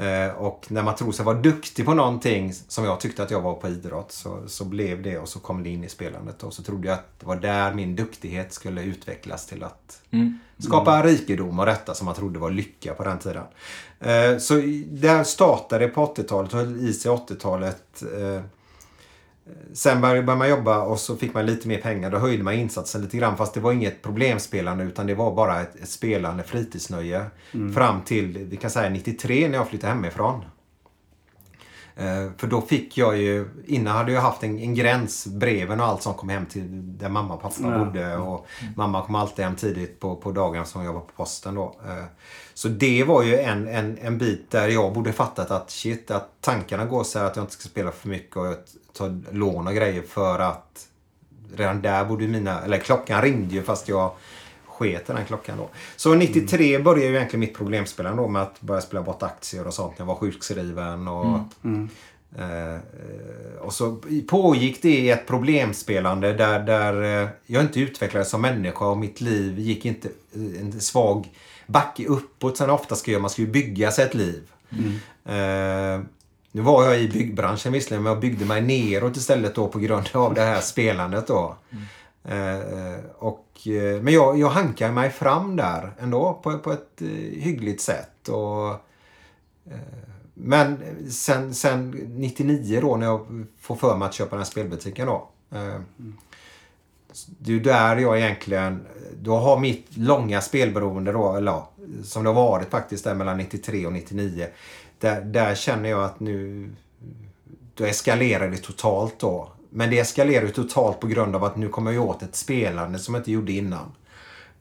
[0.00, 3.40] Eh, och när man tror sig vara duktig på någonting som jag tyckte att jag
[3.40, 6.42] var på idrott så, så blev det och så kom det in i spelandet.
[6.42, 10.38] Och så trodde jag att det var där min duktighet skulle utvecklas till att Mm.
[10.58, 13.44] skapa rikedom och detta som man trodde var lycka på den tiden.
[14.00, 14.54] Eh, så
[14.86, 18.02] där startade det på 80-talet och höll i sig 80-talet.
[19.72, 22.10] Sen började man jobba och så fick man lite mer pengar.
[22.10, 25.60] Då höjde man insatsen lite grann fast det var inget problemspelande utan det var bara
[25.60, 27.24] ett, ett spelande fritidsnöje.
[27.74, 30.44] Fram till, vi kan säga 93 när jag flyttade hemifrån.
[31.96, 35.86] Eh, för då fick jag ju, innan hade jag haft en, en gräns, breven och
[35.86, 37.78] allt som kom hem till där mamma och pappa Ja.
[37.84, 38.16] bodde.
[38.16, 41.76] Och mamma kom alltid hem tidigt på, på dagarna som jag var på posten då.
[41.86, 42.04] Eh,
[42.54, 46.28] Så det var ju en, en, en bit där jag borde fattat att shit, att
[46.40, 48.46] tankarna går så här att jag inte ska spela för mycket och
[48.96, 50.88] ta lån och grejer för att
[51.56, 54.12] redan där borde mina, eller klockan ringde ju fast jag
[54.66, 55.68] sket den klockan då.
[55.96, 59.74] Så 93 började ju egentligen mitt problemspelande då med att börja spela bort aktier och
[59.74, 61.38] sånt jag var sjukskriven och
[62.38, 62.78] Eh,
[63.60, 63.96] och så
[64.28, 69.20] pågick det i ett problemspelande där, där eh, jag inte utvecklades som människa och mitt
[69.20, 71.28] liv gick inte eh, en svag
[71.66, 73.20] backe uppåt det ofta ska göra.
[73.20, 74.42] Man ska ju bygga sig ett liv.
[75.24, 76.00] Eh,
[76.56, 80.08] nu var jag i byggbranschen visserligen men jag byggde mig neråt istället då på grund
[80.12, 81.56] av det här spelandet då.
[82.24, 87.02] Eh, eh och, eh, men jag, jag hankar mig fram där ändå på, på ett
[87.02, 87.08] eh,
[87.42, 88.28] hyggligt sätt.
[88.28, 88.68] Och,
[89.70, 89.78] eh,
[90.34, 90.78] men
[91.10, 95.28] sen, sen 99 då när jag får för mig att köpa den här spelbutiken då.
[95.50, 95.80] eh,
[97.38, 98.86] Det är ju där jag egentligen,
[99.22, 101.70] då har mitt långa spelberoende då, eller ja,
[102.04, 104.46] som det har varit faktiskt där mellan 93 och 99.
[105.00, 106.68] Där, där känner jag att nu,
[107.74, 109.48] då eskalerar det totalt då.
[109.70, 112.98] Men det eskalerar ju totalt på grund av att nu kommer jag åt ett spelande
[112.98, 113.92] som jag inte gjorde innan.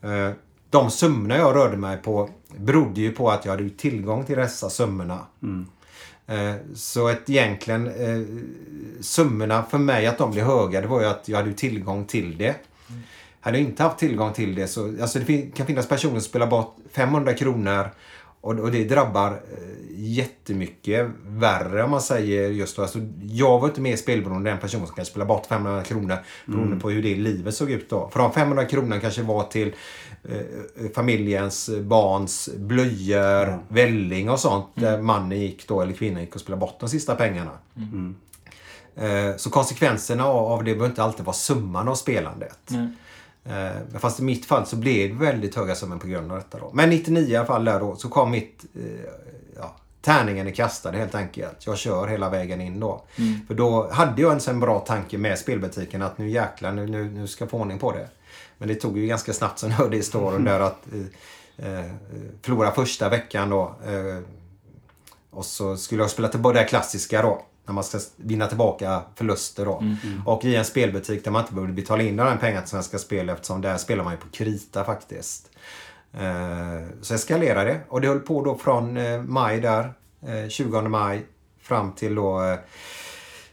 [0.02, 0.30] Eh,
[0.70, 4.70] De summorna jag rörde mig på berodde ju på att jag hade tillgång till dessa
[4.70, 5.20] summorna.
[6.28, 8.28] Eh, Så att egentligen eh,
[9.02, 12.38] summorna för mig att de blev höga det var ju att jag hade tillgång till
[12.38, 12.56] det.
[13.40, 16.48] Hade jag inte haft tillgång till det så, alltså det kan finnas personer som spelar
[16.48, 17.90] bort 500 kronor
[18.46, 19.58] och, och det drabbar eh,
[19.98, 22.82] jättemycket värre om man säger just då.
[22.82, 26.18] Alltså, jag var inte med i spelberoende den person som kan spela bort 500 kronor
[26.46, 28.10] beroende på hur det livet såg ut då.
[28.10, 29.74] För de 500 kronorna kanske var till
[30.24, 34.66] eh, familjens barns blöjor, välling och sånt.
[34.76, 37.52] Där mannen gick då, eller kvinnan gick och spelade bort de sista pengarna.
[38.96, 42.60] Eh, Så konsekvenserna av det behöver inte alltid vara summan av spelandet.
[42.68, 42.88] Nej.
[43.46, 46.38] Eh, men Fast i mitt fall så blev det väldigt höga summor på grund av
[46.38, 46.60] detta.
[46.60, 46.72] Då.
[46.74, 48.66] Men 99 i alla fall där då så kom mitt...
[48.76, 49.10] Eh,
[49.56, 51.66] ja, tärningen är kastad helt enkelt.
[51.66, 53.04] Jag kör hela vägen in då.
[53.48, 57.04] För då hade jag en sån bra tanke med spelbutiken att nu jäklar, nu, nu,
[57.10, 58.08] nu ska jag få ordning på det.
[58.58, 60.86] Men det tog ju ganska snabbt som hörde i storyn där att
[61.58, 61.86] eh, eh,
[62.42, 63.76] förlora första veckan då.
[63.86, 64.20] Eh,
[65.30, 67.46] och så skulle jag spela tillbaka det klassiska då.
[67.66, 69.84] När man ska vinna tillbaka förluster då.
[70.26, 73.30] Och i en spelbutik där man inte behövde betala in den pengar till Svenska Spel
[73.30, 75.50] eftersom där spelar man ju på krita faktiskt.
[76.14, 77.80] Eh, så eskalerade det.
[77.90, 79.94] Och det höll på då från eh, maj där.
[80.28, 81.26] Eh, 20 maj
[81.62, 82.58] fram till då eh,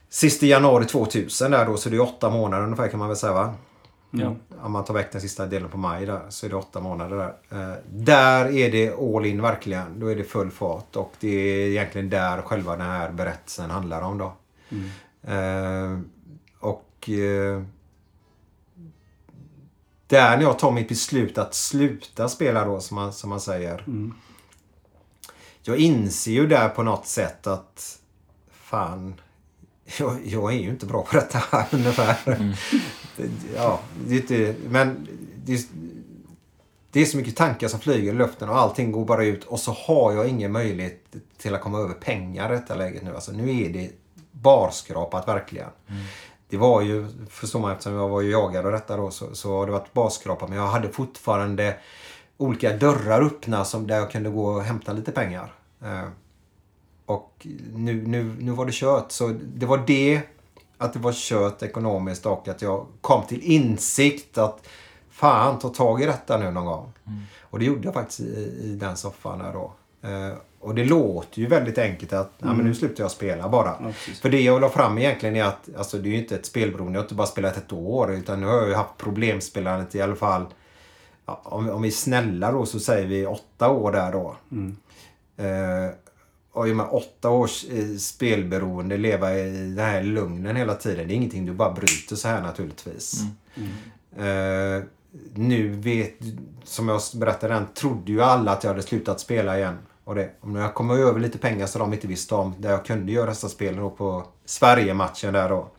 [0.09, 1.77] sista januari 2000 där då.
[1.77, 3.55] Så det är åtta månader ungefär kan man väl säga va?
[4.15, 4.37] Ja.
[4.63, 7.17] Om man tar väck den sista delen på maj där så är det åtta månader
[7.17, 7.61] där.
[7.61, 10.01] Eh, där är det all in verkligen.
[10.01, 14.03] Då är det full fart och det är egentligen där själva den här berättelsen handlar
[14.03, 14.33] om då.
[15.33, 15.99] Eh,
[16.61, 17.63] och eh,
[20.07, 23.85] där när jag tar mitt beslut att sluta spela då som man, som man säger.
[25.63, 27.99] Jag inser ju där på något sätt att
[28.51, 29.21] fan,
[29.99, 32.17] jag, jag är ju inte bra på detta här ungefär.
[33.17, 35.09] Det- Ja, det är inte, men
[35.45, 35.67] det,
[36.91, 39.61] det är så mycket tankar som flyger i luften och allting går bara ut och
[39.61, 43.15] så har jag ingen möjlighet till att komma över pengar i detta läget nu.
[43.15, 43.91] Alltså nu är det
[44.33, 45.69] barskrapat verkligen.
[46.49, 49.59] Det var ju, förstår man eftersom jag var ju jagad och detta då, så, så
[49.59, 50.49] har det varit barskrapat.
[50.49, 51.77] Men jag hade fortfarande
[52.37, 55.53] olika dörrar öppna som, där jag kunde gå och hämta lite pengar.
[57.07, 59.13] Och nu, nu, nu var det kört.
[59.13, 60.21] Så det var det,
[60.79, 64.69] att det var kört ekonomiskt och att jag kom till insikt att
[65.11, 66.93] fan, ta tag i detta nu någon gång.
[67.41, 69.73] Och det gjorde jag faktiskt i, i den soffan där då.
[70.09, 73.73] Eh, och det låter ju väldigt enkelt att nej, men nu slutar jag spela bara.
[73.73, 74.21] precis.
[74.21, 76.47] För det jag vill ha fram egentligen är att alltså, det är ju inte ett
[76.47, 76.93] spelberoende.
[76.93, 78.13] Jag har inte bara spelat ett år.
[78.13, 80.47] Utan nu har jag ju haft problemspelandet i alla fall.
[81.27, 84.37] Ja, om, om vi är snälla då så säger vi åtta år där då.
[85.37, 85.91] Eh,
[86.53, 91.09] och i och med åtta års eh, spelberoende, leva i den här lugnen hela tiden.
[91.09, 93.23] Det är ingenting du bara bryter så här naturligtvis.
[94.17, 94.85] Eh,
[95.35, 96.15] nu vet,
[96.65, 99.79] som jag berättade den, trodde ju alla att jag hade slutat spela igen.
[100.05, 102.85] Och det, om jag kom över lite pengar så de inte visste om, där jag
[102.85, 105.71] kunde göra dessa spel då på Sverige-matchen där då.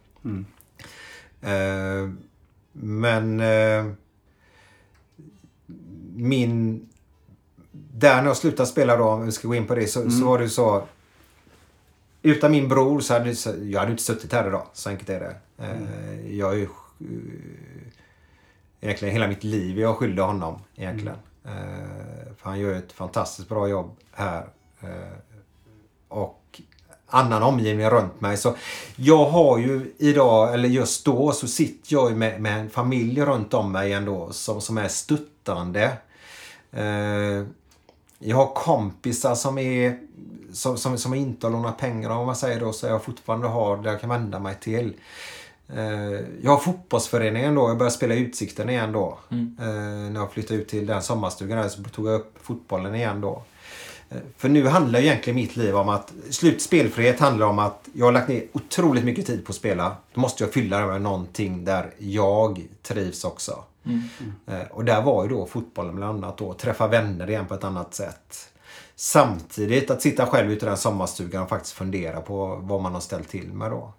[1.41, 2.09] Eh,
[2.71, 3.85] men eh,
[6.15, 6.89] min...
[7.95, 10.25] Där när jag slutade spela då, om vi ska gå in på det, så, så
[10.25, 10.83] var det ju så.
[12.21, 14.67] Utan min bror så hade så- jag hade inte suttit här idag.
[14.73, 15.35] Så enkelt är det.
[15.65, 16.63] Eh, jag är ju...
[16.63, 16.67] eh,
[18.81, 21.15] Egentligen hela mitt liv jag skyldig honom egentligen.
[21.45, 24.45] Eh, för han gör ett fantastiskt bra jobb här.
[24.81, 25.17] Eh,
[26.07, 26.61] och
[27.07, 28.37] annan omgivning runt mig.
[28.37, 28.55] Så
[28.95, 33.53] jag har ju idag, eller just då, så sitter jag med, med en familj runt
[33.53, 35.97] om mig ändå som, som är stöttande.
[38.25, 39.99] Jag har kompisar som är
[40.53, 43.77] som, som, som inte har lånat pengar om man säger då, så jag fortfarande har
[43.77, 44.93] där jag kan vända mig till.
[45.67, 47.69] Eh, jag har fotbollsföreningen då.
[47.69, 49.17] Jag började spela Utsikten igen då.
[49.31, 49.57] Mm.
[49.59, 53.21] Eh, när jag flyttade ut till den sommarstugan där så tog jag upp fotbollen igen
[53.21, 53.43] då.
[54.13, 58.05] Eh, för nu handlar egentligen mitt liv om att slut spelfrihet handlar om att jag
[58.05, 59.95] har lagt ner otroligt mycket tid på att spela.
[60.13, 63.63] Då måste jag fylla det med någonting där jag trivs också.
[63.85, 64.01] Mm.
[64.47, 64.67] Mm.
[64.71, 66.53] Och där var ju då fotbollen bland annat då.
[66.53, 68.49] Träffa vänner igen på ett annat sätt.
[68.95, 73.01] Samtidigt att sitta själv ute i den sommarstugan och faktiskt fundera på vad man har
[73.01, 73.93] ställt till med då.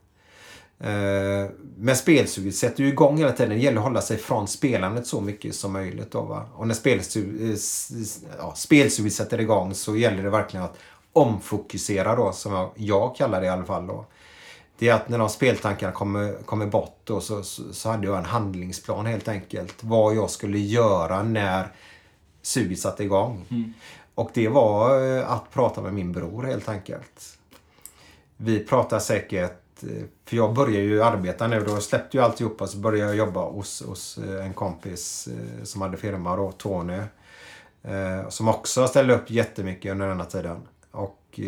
[0.80, 3.50] Eh, men spelsuget sätter ju igång hela tiden.
[3.50, 6.10] Det gäller att hålla sig från spelandet så mycket som möjligt.
[6.10, 6.48] Då, va?
[6.54, 7.60] Och när spelsuget,
[7.90, 10.78] eh, ja, spelsuget sätter igång så gäller det verkligen att
[11.12, 13.86] omfokusera då, som jag, kallar det i alla fall.
[13.86, 14.06] Då.
[14.78, 18.18] Det är att när de speltankarna kommer, kommer bort då, så, så, så, hade jag
[18.18, 19.74] en handlingsplan helt enkelt.
[19.80, 21.72] Vad jag skulle göra när
[22.42, 23.46] suget satte igång.
[23.50, 23.72] Mm.
[24.14, 27.38] Och det var eh, att prata med min bror helt enkelt.
[28.36, 29.63] Vi pratar säkert
[30.24, 31.60] för jag börjar ju arbeta nu.
[31.60, 35.82] Då släppte ju alltihopa så började jag jobba hos, hos eh, en kompis eh, som
[35.82, 37.00] hade firma då, Tony.
[38.28, 40.68] Som också ställde upp jättemycket under denna tiden.
[40.90, 41.40] Och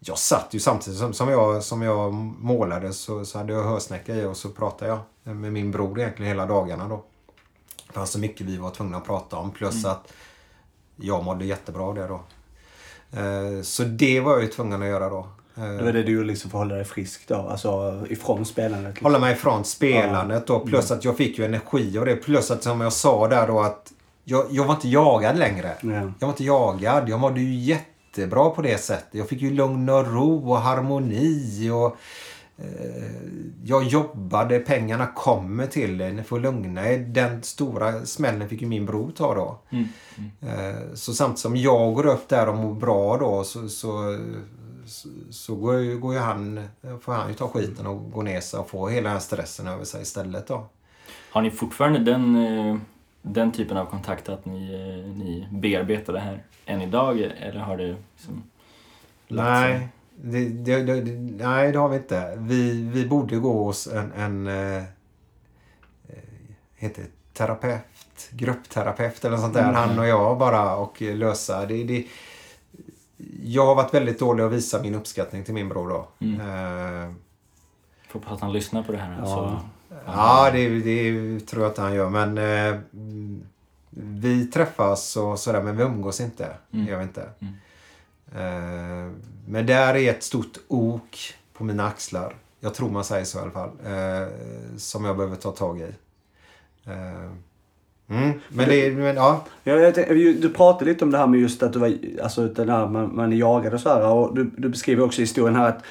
[0.00, 4.14] jag satt ju samtidigt som, som, jag, som jag målade så, så hade jag hörsnäcka
[4.14, 7.04] i och så pratade jag med min bror egentligen hela dagarna då.
[7.86, 9.90] Det fanns så mycket vi var tvungna att prata om plus mm.
[9.90, 10.12] att
[10.96, 12.20] jag mådde jättebra av det då.
[13.62, 15.28] Så det var jag ju tvungen att göra då.
[15.54, 17.34] Då är det du liksom får hålla dig frisk då?
[17.34, 18.90] Alltså ifrån spelandet?
[18.90, 19.04] Liksom.
[19.04, 20.60] Hålla mig ifrån spelandet då.
[20.60, 20.98] Plus mm.
[20.98, 22.16] att jag fick ju energi och det.
[22.16, 23.92] Plus att som jag sa där då att
[24.24, 25.72] jag, jag var inte jagad längre.
[25.80, 25.90] Ja.
[25.90, 27.08] Jag var inte jagad.
[27.08, 29.08] Jag mådde ju jättebra på det sättet.
[29.10, 31.70] Jag fick ju lugn och ro och harmoni.
[31.70, 31.96] och
[32.58, 33.12] eh,
[33.64, 36.12] Jag jobbade, pengarna kommer till dig.
[36.12, 36.98] Ni får lugna er.
[36.98, 39.58] Den stora smällen fick ju min bror ta då.
[39.70, 39.88] Mm.
[40.18, 40.68] Mm.
[40.68, 44.18] Eh, så samtidigt som jag går upp där och mår bra då så, så
[45.30, 46.68] så, går, ju, går ju han,
[47.00, 49.84] får han ju ta skiten och gå ner sig och få hela den stressen över
[49.84, 50.66] sig istället då.
[51.30, 52.76] Har ni fortfarande den, eh,
[53.22, 57.76] den typen av kontakt att ni, eh, ni bearbetar det här än idag eller har
[57.76, 58.42] det liksom
[59.28, 59.88] Nej.
[60.16, 61.02] Det, det, det,
[61.44, 62.34] nej, det har vi inte.
[62.36, 64.82] Vi, vi borde gå hos en, en eh,
[66.76, 69.62] heter terapeut, gruppterapeut eller sånt där.
[69.62, 69.74] Mm.
[69.74, 71.66] Han och jag bara och lösa.
[71.66, 72.04] Det, det,
[73.42, 76.08] jag har varit väldigt dålig att visa min uppskattning till min bror då.
[76.18, 76.40] Mm.
[76.40, 77.14] Uh,
[78.08, 79.18] Får hoppas att han lyssnar på det här.
[79.18, 79.60] Ja, så,
[80.06, 82.10] ja det, det, tror jag att han gör.
[82.10, 82.80] Men uh,
[83.90, 86.56] vi träffas och sådär men vi umgås inte.
[86.72, 86.98] Mm.
[86.98, 87.28] vi inte.
[87.38, 87.54] Mm.
[88.36, 89.12] Uh,
[89.46, 92.34] men där är ett stort ok på mina axlar.
[92.60, 93.70] Jag tror man säger så i alla fall.
[94.76, 95.92] som jag behöver ta tag i.
[98.12, 99.44] Mm, men det, men, ja.
[99.64, 102.86] ja du pratade lite om det här med just att du var, alltså den här,
[102.86, 104.12] man, man är jagad och så här.
[104.12, 105.82] Och du, du beskriver också i historien här att,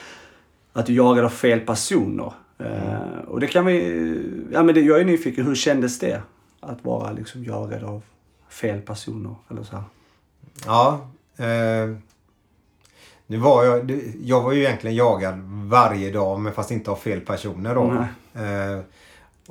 [0.74, 2.34] att du jagade av fel personer.
[2.58, 2.74] Mm.
[2.74, 4.20] Uh, och det kan vi,
[4.52, 6.22] ja men det, jag är nyfiken, hur kändes det?
[6.60, 8.02] Att vara liksom jagad av
[8.50, 9.84] fel personer eller så här.
[10.66, 11.10] Ja.
[11.38, 11.96] Eh,
[13.28, 17.22] nu var jag, jag var ju egentligen jagad varje dag men fast inte av fel
[17.22, 17.82] personer då.
[17.82, 18.78] Mm.
[18.78, 18.84] Eh,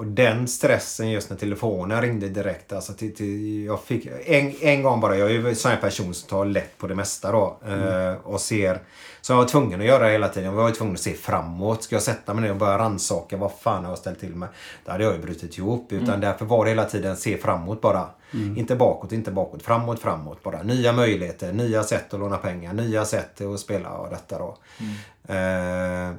[0.00, 2.72] och den stressen just när telefonen ringde direkt.
[2.72, 5.78] Alltså till, till, jag fick, en, en gång bara, jag är ju en sån här
[5.78, 7.58] person som tar lätt på det mesta då.
[7.66, 8.08] Mm.
[8.08, 8.80] Eh, och ser,
[9.20, 10.54] som jag var tvungen att göra hela tiden.
[10.54, 11.82] Jag var tvungen att se framåt.
[11.82, 14.48] Ska jag sätta mig ner och börja rannsaka vad fan har jag ställt till med?
[14.84, 15.92] Då hade jag ju brutit ihop.
[15.92, 16.20] Utan mm.
[16.20, 18.06] därför var det hela tiden se framåt bara.
[18.34, 18.58] Mm.
[18.58, 19.62] Inte bakåt, inte bakåt.
[19.62, 20.62] Framåt, framåt bara.
[20.62, 24.56] Nya möjligheter, nya sätt att låna pengar, nya sätt att spela och detta då.
[24.78, 26.10] Mm.
[26.10, 26.16] Eh,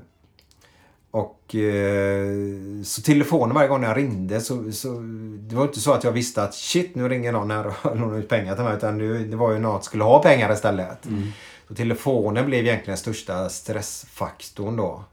[1.12, 2.32] och eh,
[2.84, 4.88] så telefonen varje gång jag ringde så, så
[5.40, 8.20] det var inte så att jag visste att shit nu ringer någon här och lånar
[8.20, 8.78] ut pengar till mig.
[8.78, 11.06] Utan det, det var ju någon som skulle ha pengar istället.
[11.06, 11.28] Mm.
[11.68, 15.04] Så telefonen blev egentligen den största stressfaktorn då.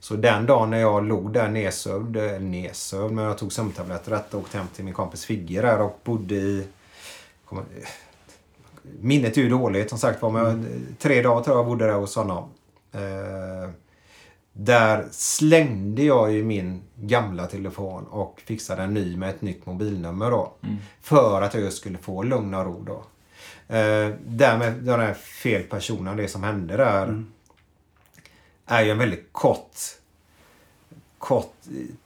[0.00, 4.38] Så den dagen när jag låg där nedsövd, eller nedsövd, men jag tog sömntabletter och
[4.38, 6.66] åkte hem till min kompis Figge där och bodde i...
[7.44, 7.60] Kom,
[9.00, 10.96] minnet är ju dåligt som sagt var, men mm.
[10.98, 12.50] tre dagar tror jag bodde där hos honom.
[12.92, 13.70] Eh,
[14.56, 20.30] där slängde jag ju min gamla telefon och fixade en ny med ett nytt mobilnummer
[20.30, 20.52] då.
[20.62, 20.76] Mm.
[21.02, 23.04] För att jag just skulle få lugn och ro då.
[23.74, 27.04] Eh, därmed den här fel personen, det som hände där.
[27.04, 27.32] Mm.
[28.66, 29.78] Är ju en väldigt kort
[31.18, 31.54] kort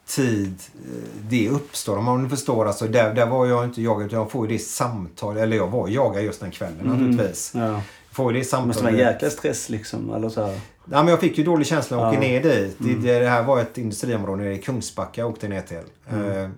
[0.07, 1.96] tid eh, det uppstår.
[1.96, 4.62] Om du förstår, alltså där, där var jag inte jagad utan jag får ju det
[4.62, 6.92] samtal, eller jag var jagad just den kvällen mm.
[6.92, 7.53] naturligtvis.
[7.55, 7.82] Ja
[8.18, 9.14] får ju det Det måste vara en samtalet.
[9.14, 10.14] jäkla stress liksom.
[10.14, 10.60] Eller så här.
[10.90, 12.32] Ja, men jag fick ju dålig känsla när jag åkte Ja.
[12.32, 12.76] ner dit.
[12.78, 15.82] Det, det här var ett industriområde nere i Kungsbacka jag åkte ner till.
[16.10, 16.48] Eh,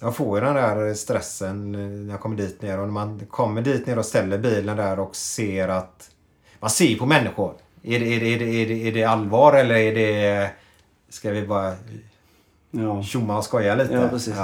[0.00, 1.72] Jag får ju den där stressen
[2.06, 2.78] när jag kommer dit ner.
[2.78, 6.10] Och när man kommer dit ner och ställer bilen där och ser att...
[6.60, 7.54] Man ser på människor.
[7.82, 10.50] Är det, är det, är det, är det, är det allvar eller är det...
[11.08, 11.74] Ska vi bara
[12.70, 13.02] Ja.
[13.02, 13.94] tjomma och skoja lite?
[13.94, 14.34] Ja, precis.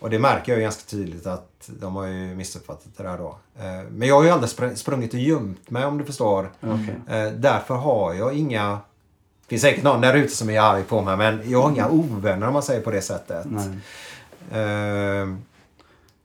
[0.00, 3.36] Och det märker jag ju ganska tydligt att de har ju missuppfattat det där då.
[3.58, 6.50] Eh, Men jag har ju aldrig spr- sprungit och gömt mig om du förstår.
[6.60, 6.96] Okej.
[7.26, 8.70] Eh, Därför har jag inga...
[8.70, 11.88] Det finns säkert någon där ute som är arg på mig men jag har inga
[11.88, 13.46] ovänner om man säger på det sättet.
[14.52, 14.58] Eh,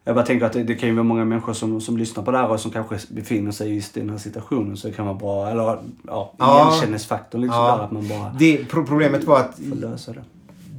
[0.03, 2.31] Jag bara tänker att det, det kan ju vara många människor som, som lyssnar på
[2.31, 4.77] det här och som kanske befinner sig just i den här situationen.
[4.77, 7.75] Så det kan vara bra, eller ja, igenkänningsfaktorn liksom Ja.
[7.77, 10.23] där att man bara det, pro- problemet var att får lösa det.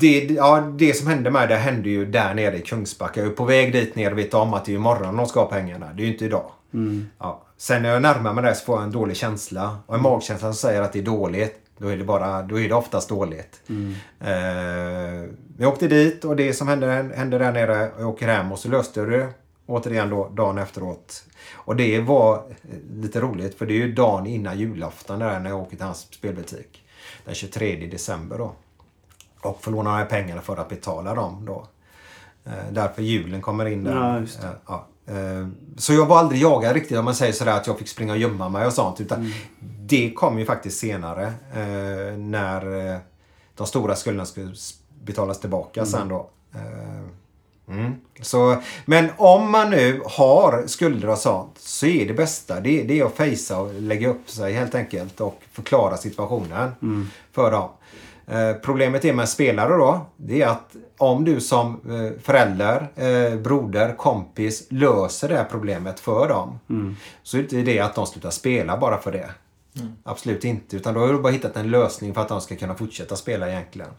[0.03, 3.21] Det, ja, det som hände mig det hände ju där nere i Kungsbacka.
[3.21, 5.41] Jag är på väg dit ner och vet om att det är imorgon de ska
[5.41, 5.93] ha pengarna.
[5.93, 6.51] Det är ju inte idag.
[6.75, 7.07] Mm.
[7.19, 7.43] Ja.
[7.57, 9.79] Sen när jag närmar mig det så får jag en dålig känsla.
[9.87, 11.59] Och en magkänsla som säger att det är dåligt.
[11.79, 13.61] Då är det, bara, då är det oftast dåligt.
[13.69, 13.95] Mm.
[14.21, 16.87] Eh, jag åkte dit och det som hände,
[17.17, 17.91] hände där nere.
[17.99, 19.29] Jag åker hem och så löste jag det
[19.67, 21.25] återigen då dagen efteråt.
[21.53, 22.43] Och det var
[22.93, 26.01] lite roligt för det är ju dagen innan julafton där när jag åker till hans
[26.01, 26.83] spelbutik.
[27.25, 28.55] Den 23 december då.
[29.43, 31.67] Och får låna de här pengarna för att betala dem då.
[32.45, 33.95] Eh, därför julen kommer in där.
[34.43, 34.47] Ja.
[34.49, 34.87] Eh, ja.
[35.07, 38.13] Eh, Så jag var aldrig jagad riktigt om man säger sådär att jag fick springa
[38.13, 39.01] och gömma mig och sånt.
[39.01, 39.33] Utan Mm.
[39.87, 41.33] det kom ju faktiskt senare.
[42.19, 43.01] När
[43.55, 44.55] de stora skulderna skulle
[45.03, 45.91] betalas tillbaka Mm.
[45.91, 46.31] sen då.
[47.69, 47.93] Mm.
[48.21, 53.01] Så, men om man nu har skulder och sånt så är det bästa det, det
[53.01, 56.71] är att fejsa och lägga upp sig helt enkelt och förklara situationen
[57.33, 57.69] för dem.
[58.27, 63.39] Eh, problemet är med spelare då, det är att om du som eh, förälder, eh,
[63.39, 66.59] broder, kompis löser det här problemet för dem
[67.23, 69.31] så är det inte det att de slutar spela bara för det.
[70.05, 70.77] Absolut inte.
[70.77, 73.51] Utan då har du bara hittat en lösning för att de ska kunna fortsätta spela
[73.51, 73.91] egentligen.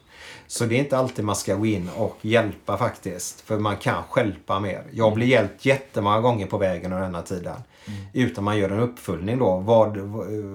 [0.48, 3.42] Så det är inte alltid man ska gå in och hjälpa faktiskt.
[3.42, 4.84] För man kan stjälpa mer.
[4.92, 7.56] Jag blir hjälpt jättemånga gånger på vägen under denna tiden.
[8.14, 9.58] Utan man gör en uppföljning då.
[9.58, 9.98] Vad,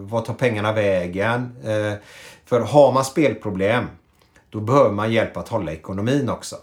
[0.08, 1.56] vad tar pengarna vägen?
[1.64, 1.98] Eh,
[2.48, 3.84] för har man spelproblem
[4.50, 6.56] då behöver man hjälp att hålla ekonomin också.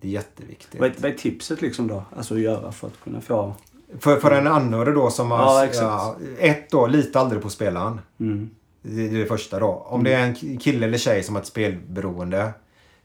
[0.00, 0.80] Det är jätteviktigt.
[0.80, 2.04] Vad är, vad är tipset liksom då?
[2.16, 3.54] Alltså att göra för att kunna få...
[3.98, 5.68] För, för en anhörig då som har...
[5.74, 8.00] Ja, ett då, lita aldrig på spelaren.
[8.20, 8.50] Mm.
[8.82, 9.66] Det är det första då.
[9.66, 12.52] Om det är en kille eller tjej som har ett spelberoende.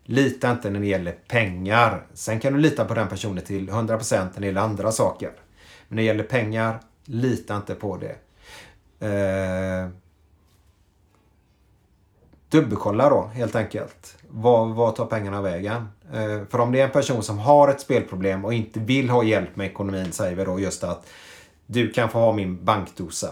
[0.03, 2.05] Lita inte när det gäller pengar.
[2.13, 5.32] Sen kan du lita på den personen till 100% när det gäller andra saker.
[5.88, 8.15] Men när det gäller pengar, lita inte på det.
[9.07, 9.89] Eh,
[12.49, 14.17] dubbelkolla då helt enkelt.
[14.27, 15.87] Vad, vad tar pengarna vägen?
[16.13, 19.23] Eh, för om det är en person som har ett spelproblem och inte vill ha
[19.23, 21.07] hjälp med ekonomin säger vi då just att
[21.69, 23.29] du kan få ha min bankdosa.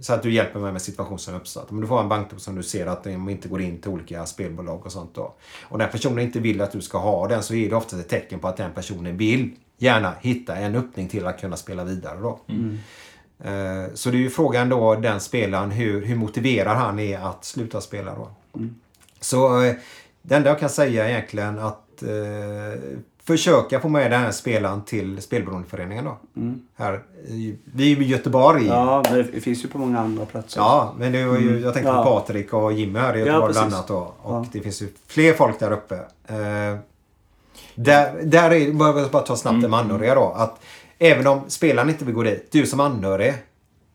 [0.00, 1.70] Så att du hjälper mig med situationen som uppstått.
[1.70, 3.90] Men du får ha en bankdosa som du ser att de inte går in till
[3.90, 5.34] olika spelbolag och sånt då.
[5.62, 8.08] Och när personen inte vill att du ska ha den så är det ofta ett
[8.08, 12.20] tecken på att den personen vill gärna hitta en öppning till att kunna spela vidare
[12.20, 12.40] då.
[12.48, 12.54] Eh,
[13.94, 17.80] Så det är ju frågan då, den spelaren, hur, hur motiverar han är att sluta
[17.80, 18.28] spela då?
[19.20, 19.74] Så eh,
[20.22, 22.80] det enda jag kan säga egentligen att eh,
[23.24, 26.16] försöka få med den här spelaren till Spelberoendeföreningen då.
[26.76, 28.66] Här, i- vi är ju i Göteborg.
[28.66, 29.02] Ja.
[29.10, 30.88] Ja, det finns ju på många andra platser.
[30.98, 32.04] men det var ju, jag tänkte Ja.
[32.04, 33.60] på Patrik och Jimmy här i Ja, Göteborg precis.
[33.62, 34.12] bland annat då.
[34.22, 34.46] Och Ja.
[34.52, 35.94] det finns ju fler folk där uppe.
[36.26, 36.78] Eh,
[37.74, 39.62] där, där är, bara, bara ta snabbt Mm.
[39.62, 40.32] det med anhöriga då.
[40.36, 40.60] Att
[41.02, 43.34] även om spelaren inte vill gå dit, du som anhörig,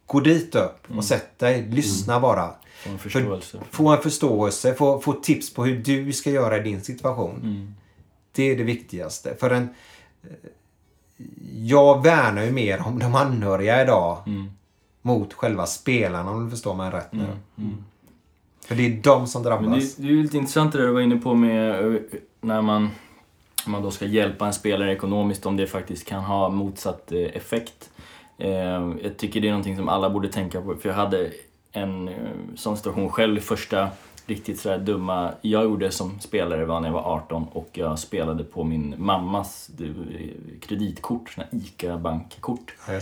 [0.05, 1.68] gå dit upp och sätt dig.
[1.72, 2.22] Lyssna Mm.
[2.22, 2.51] bara.
[2.84, 3.60] Få en förståelse.
[3.72, 7.39] Få en förståelse, få, få tips på hur du ska göra i din situation.
[7.43, 7.74] Mm.
[8.32, 9.36] Det är det viktigaste.
[9.39, 9.70] För en,
[11.53, 14.51] jag värnar ju mer om de anhöriga idag Mm.
[15.01, 17.26] mot själva spelarna om du förstår mig rätt nu.
[18.66, 19.62] För det är de som drabbas.
[19.70, 22.01] Men det, det är ju lite intressant det där du var inne på med eh,
[22.41, 22.89] när man,
[23.68, 27.20] när man då ska hjälpa en spelare ekonomiskt, om det faktiskt kan ha motsatt eh,
[27.20, 27.89] effekt.
[28.38, 28.49] Eh,
[29.03, 31.32] Jag tycker det är någonting som alla borde tänka på, för jag hade
[31.72, 32.15] en eh,
[32.55, 33.39] sån situation själv.
[33.39, 33.89] Första
[34.26, 38.43] riktigt sådär dumma jag gjorde som spelare var när jag var 18 och jag spelade
[38.43, 39.70] på min mammas
[40.61, 42.74] kreditkort, såna ICA-bankkort.
[42.88, 42.99] Ja.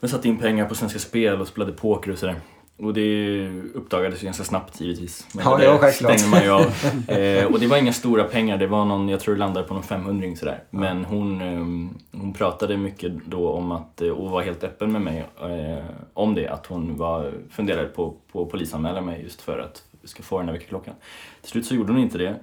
[0.00, 2.36] Jag satte in pengar på Svenska Spel och spelade poker och sådär.
[2.78, 5.26] Och det uppdagades ju ganska snabbt givetvis.
[5.34, 6.18] Men Ja, det det var självklart.
[6.18, 6.72] stänger man ju av.
[7.18, 9.74] Eh, och det var inga stora pengar, det var någon, jag tror det landade på
[9.74, 10.62] någon 500 sådär.
[10.70, 15.00] Men hon, eh, hon pratade mycket då om att, eh, och var helt öppen med
[15.02, 19.82] mig eh, om det, att hon var, funderade på, att polisanmäla mig just för att
[20.04, 20.94] ska få den där väckarklockan.
[21.40, 22.36] Till slut så gjorde hon inte det.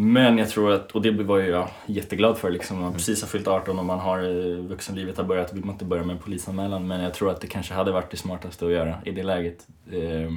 [0.00, 3.28] Men jag tror att, och det var ju jag jätteglad för liksom, man precis har
[3.28, 6.22] fyllt 18 och man har eh, vuxenlivet har börjat, vill man inte börja med en
[6.22, 6.86] polisanmälan.
[6.86, 9.66] Men jag tror att det kanske hade varit det smartaste att göra i det läget.
[9.92, 10.32] Eh,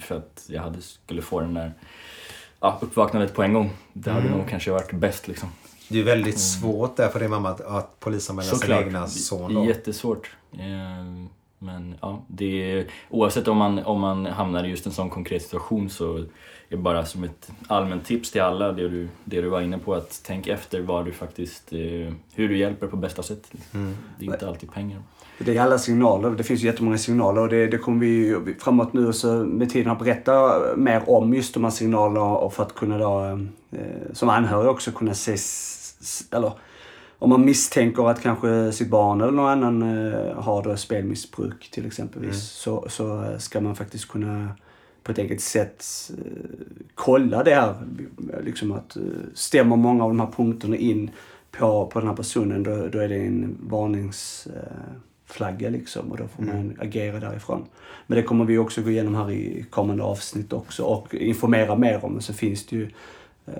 [0.00, 1.72] för att jag hade, skulle få den där
[2.60, 3.70] ja, uppvaknandet på en gång.
[3.92, 4.38] Det hade Mm.
[4.38, 5.48] nog kanske varit bäst liksom.
[5.88, 9.64] Det är väldigt svårt där för din mamma att, att polisanmäla sin egna son då.
[9.64, 10.36] Jättesvårt.
[10.52, 10.58] Eh,
[11.58, 15.42] Men ja, det är, oavsett om man, om man hamnar i just en sån konkret
[15.42, 16.24] situation så
[16.68, 19.94] är bara som ett allmänt tips till alla, det du, det du var inne på,
[19.94, 23.52] att tänk efter vad du faktiskt, eh, hur du hjälper på bästa sätt.
[23.74, 23.96] Mm.
[24.18, 25.02] Det är inte alltid pengar.
[25.38, 26.30] Det är alla signaler.
[26.30, 29.92] Det finns ju jättemånga signaler och det, det kommer vi framåt nu så med tiden
[29.92, 33.24] att berätta mer om just de här signalerna och för att kunna då,
[33.70, 35.36] eh, som anhörig också kunna se,
[36.30, 36.52] eller
[37.18, 41.86] om man misstänker att kanske sitt barn eller någon annan eh, har då spelmissbruk till
[41.86, 44.48] exempelvis så, så eh, ska man faktiskt kunna
[45.04, 45.84] på ett eget sätt
[46.18, 46.24] eh,
[46.94, 47.74] kolla det här.
[48.44, 49.02] Liksom att eh,
[49.34, 51.10] stämmer många av de här punkterna in
[51.50, 56.42] på, på den här personen då, då är det en varningsflagga liksom och då får
[56.42, 57.64] man agera därifrån.
[58.06, 62.04] Men det kommer vi också gå igenom här i kommande avsnitt också och informera mer
[62.04, 62.20] om.
[62.20, 62.88] Så finns det ju eh,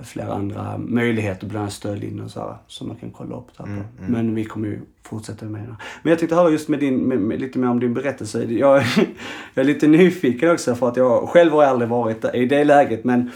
[0.02, 3.64] flera andra möjligheter, bland annat stödlinjer och så här, som man kan kolla upp där
[3.64, 4.02] på.
[4.12, 5.76] Men vi kommer ju fortsätta med det.
[6.02, 8.44] Men jag tänkte höra just med din, med, med, lite mer om din berättelse.
[8.44, 8.82] Jag,
[9.54, 13.04] jag är lite nyfiken också för att jag själv har aldrig varit i det läget
[13.04, 13.30] men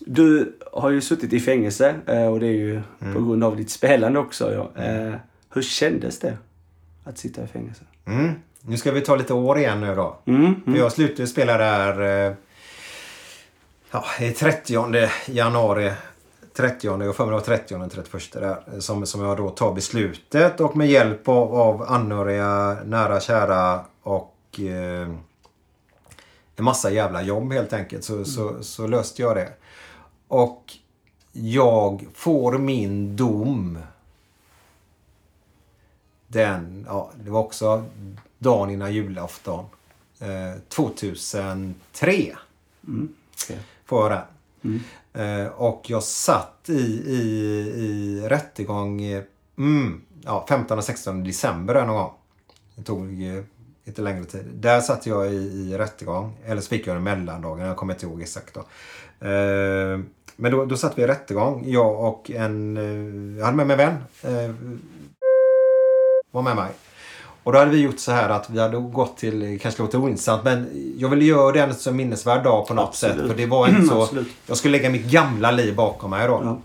[0.00, 2.80] du har ju suttit i fängelse eh, och det är ju
[3.14, 4.52] på grund av ditt spelande också.
[4.52, 4.82] Ja.
[4.84, 5.14] Eh,
[5.54, 6.36] Hur kändes det
[7.04, 7.82] att sitta i fängelse?
[8.06, 8.32] Mm.
[8.60, 10.18] Nu ska vi ta lite år igen nu då.
[10.26, 12.34] Mm, För jag slutade spela där eh,
[13.90, 15.92] ja, i 30 januari.
[16.56, 18.80] 30, jag för mig det var 30 och 31 där.
[18.80, 24.60] Som, som jag då tar beslutet och med hjälp av, av anhöriga, nära kära och
[24.60, 25.08] eh,
[26.56, 29.52] en massa jävla jobb helt enkelt så, så, så löste jag det.
[30.28, 30.72] Och
[31.32, 33.78] jag får min dom.
[36.26, 37.84] Den, ja, det var också
[38.38, 39.64] dagen innan julafton.
[40.20, 42.36] Eh, 2003
[43.42, 43.58] okej.
[43.77, 44.22] får jag den.
[45.12, 47.20] Eh, och jag satt i, i,
[47.76, 49.22] i rättegång eh,
[49.58, 52.12] mm, ja, 15 och 16 december någon gång.
[52.74, 53.44] Det tog eh,
[53.84, 54.44] lite längre tid.
[54.54, 56.36] Där satt jag i, i rättegång.
[56.44, 57.66] Eller så fick jag en mellandagen.
[57.66, 58.60] Jag kommer inte ihåg exakt då.
[59.26, 60.00] Eh,
[60.36, 61.64] men då, då satt vi i rättegång.
[61.66, 62.76] Jag och en...
[62.76, 63.96] Eh, jag hade med mig en vän.
[64.22, 64.54] Eh,
[66.30, 66.70] var med mig.
[67.48, 70.44] Och då hade vi gjort så här att vi hade gått till, kanske låter ointressant,
[70.44, 70.68] men
[70.98, 73.16] jag ville göra den som minnesvärd dag på något Absolut.
[73.16, 73.26] sätt.
[73.28, 74.08] För det var inte så...
[74.46, 76.40] Jag skulle lägga mitt gamla liv bakom mig då.
[76.44, 76.58] Ja.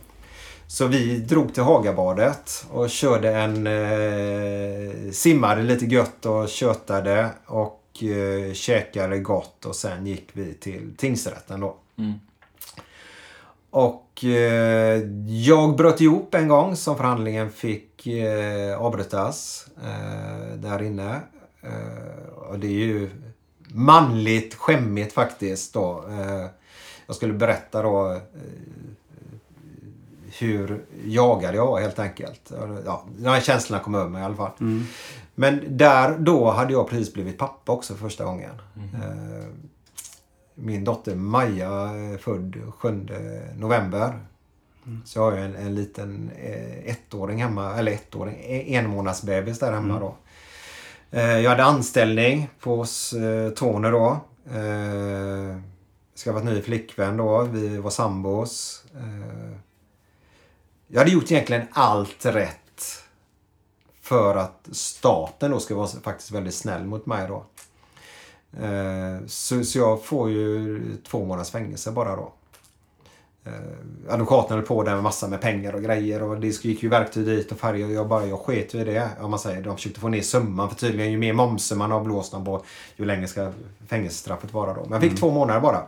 [0.67, 3.67] Så vi drog till Hagabadet och körde en...
[3.67, 10.93] Eh, simmade lite gött och tjötade och eh, käkade gott och sen gick vi till
[10.97, 11.75] tingsrätten då.
[11.97, 12.13] Mm.
[13.69, 21.21] Och eh, jag bröt ihop en gång som förhandlingen fick eh, avbrytas eh, där inne.
[21.61, 23.09] Eh, och det är ju
[23.67, 26.05] manligt skämmigt faktiskt då.
[26.09, 26.45] Eh,
[27.07, 28.19] jag skulle berätta då eh,
[30.39, 32.51] hur jagad jag var helt enkelt.
[32.85, 34.51] Ja, de här känslorna kom över mig i alla fall.
[35.35, 38.51] Men där då hade jag precis blivit pappa också för första gången.
[38.75, 39.45] Eh,
[40.55, 41.89] min dotter Maja
[42.19, 43.07] född 7
[43.55, 44.19] november.
[45.05, 49.59] Så jag har ju en, en liten eh, ettåring hemma, eller ettåring, en månads bebis
[49.59, 50.15] där hemma då.
[51.11, 54.19] Eh, jag hade anställning på hos eh, Tony då.
[56.25, 57.41] Skaffat ny flickvän då.
[57.41, 58.83] Vi var sambos.
[60.87, 63.03] Jag hade gjort egentligen allt rätt
[64.01, 67.45] för att staten då ska vara faktiskt väldigt snäll mot mig då.
[69.27, 72.33] Så, så jag får ju två månaders fängelse bara då.
[73.45, 76.89] Eh, advokaten höll på där med massa med pengar och grejer och det gick ju
[76.89, 77.87] verktyg dit och färger.
[77.87, 79.09] Jag bara, jag sket ju i det.
[79.21, 79.61] Om man säger.
[79.61, 82.63] De försökte få ner summan för tydligen ju mer momsen man har blåst på
[82.95, 83.51] ju längre ska
[83.87, 84.81] fängelsestraffet vara då.
[84.81, 85.83] Men jag fick två månader bara.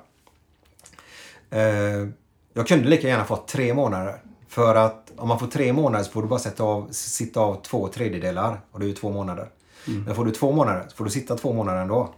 [1.50, 2.08] Eh,
[2.54, 4.16] jag kunde lika gärna fått tre månader.
[4.48, 7.62] För att om man får tre månader så får du bara sätta av, sitta av
[7.62, 8.62] två tredjedelar.
[8.72, 9.50] Och det är ju två månader.
[10.06, 12.10] Men får du två månader så får du sitta två månader ändå.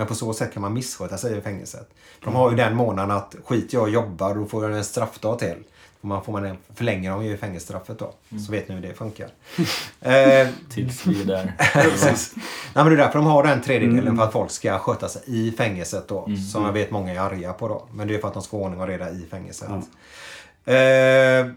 [0.00, 1.90] Men på så sätt kan man missköta sig i fängelset.
[2.24, 5.56] De har ju den månaden att skit jag jobbar då får jag en straffdag till.
[6.00, 8.12] Man, får man en, förlänger de ju fängelsestraffet då.
[8.46, 9.28] Så vet ni hur det funkar.
[10.00, 11.54] eh, Tills vi är där.
[11.74, 12.14] Nej,
[12.74, 15.52] men det är därför de har den tredjedelen för att folk ska sköta sig i
[15.52, 16.28] fängelset då.
[16.52, 17.86] Som jag vet många är arga på då.
[17.92, 19.68] Men det är för att de ska ha ordning och reda i fängelset.
[20.64, 21.52] Eh,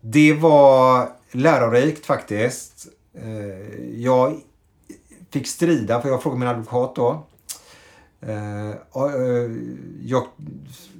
[0.00, 2.86] det var lärorikt faktiskt.
[3.14, 4.40] Eh, jag
[5.30, 7.26] fick strida för jag frågade min advokat då.
[8.26, 9.50] Eh, eh,
[10.02, 10.26] jag,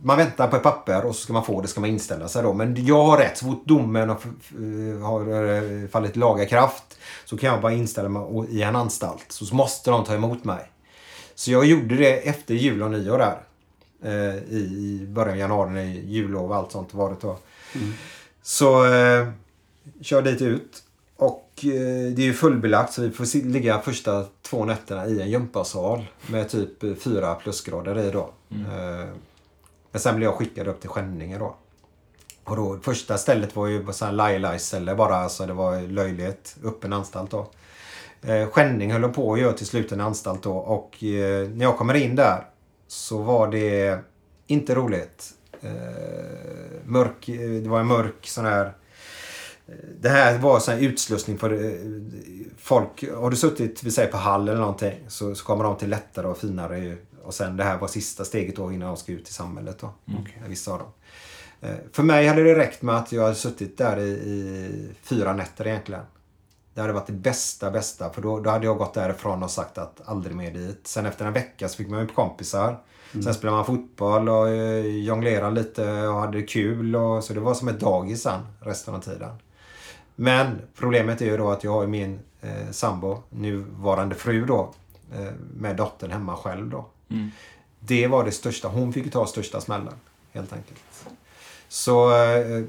[0.02, 2.42] man väntar på ett papper och så ska man få det, ska man inställa sig
[2.42, 2.52] då.
[2.52, 3.38] Men jag har rätt.
[3.38, 4.52] Så fort domen har, f-
[5.02, 5.44] har
[5.82, 9.24] eh, fallit laga kraft så kan jag bara inställa mig i en anstalt.
[9.28, 10.70] Så måste de ta emot mig.
[11.34, 13.38] Så jag gjorde det efter jul och nyår där.
[14.04, 17.38] Eh, I början av januari när jullov och allt sånt varit då.
[18.42, 19.28] Så eh,
[20.00, 20.82] kör dit ut.
[21.52, 25.30] Och eh, det är ju fullbelagt så vi får ligga första två nätterna i en
[25.30, 28.30] gympasal med typ eh, fyra plusgrader i då.
[28.50, 29.08] Eh,
[29.90, 31.56] men sen blev jag skickad upp till Skänninge då.
[32.44, 35.16] Och då första stället var ju så här laj-laj-ställe bara.
[35.16, 36.56] Alltså det var löjligt.
[36.64, 37.50] Öppen anstalt då.
[38.22, 40.56] Eh, Skänning höll på att göra till slut en anstalt då.
[40.56, 42.46] Och eh, när jag kommer in där
[42.88, 43.98] så var det
[44.46, 45.30] inte roligt.
[45.60, 45.70] Eh,
[46.84, 47.26] mörk,
[47.62, 48.72] det var en mörk sån här
[50.00, 51.72] det här var här utslussning för eh,
[52.58, 53.04] folk.
[53.14, 56.26] Har du suttit vi säger, på Hall eller någonting så, så kommer de till lättare
[56.26, 56.96] och finare.
[57.22, 59.78] Och sen det här var sista steget då innan de ska ut i samhället.
[59.78, 59.94] Då,
[60.46, 60.88] Vissa av dem.
[61.60, 65.32] Eh, För mig hade det räckt med att jag hade suttit där i, i fyra
[65.32, 66.02] nätter egentligen.
[66.74, 68.10] Det hade varit det bästa, bästa.
[68.10, 70.86] För då, då hade jag gått därifrån och sagt att aldrig mer dit.
[70.86, 72.78] Sen efter en vecka så fick man ju kompisar.
[73.12, 76.96] Sen spelade man fotboll och eh, jonglerade lite och hade kul.
[76.96, 79.30] Och, så det var som ett dagis sen resten av tiden.
[80.16, 84.70] Men problemet är ju då att jag har min eh, sambo, nuvarande fru då,
[85.14, 86.86] eh, med dottern hemma själv då.
[87.80, 88.68] Det var det största.
[88.68, 89.94] Hon fick ju ta största smällen,
[90.32, 90.80] helt enkelt.
[91.68, 92.64] Så, eh,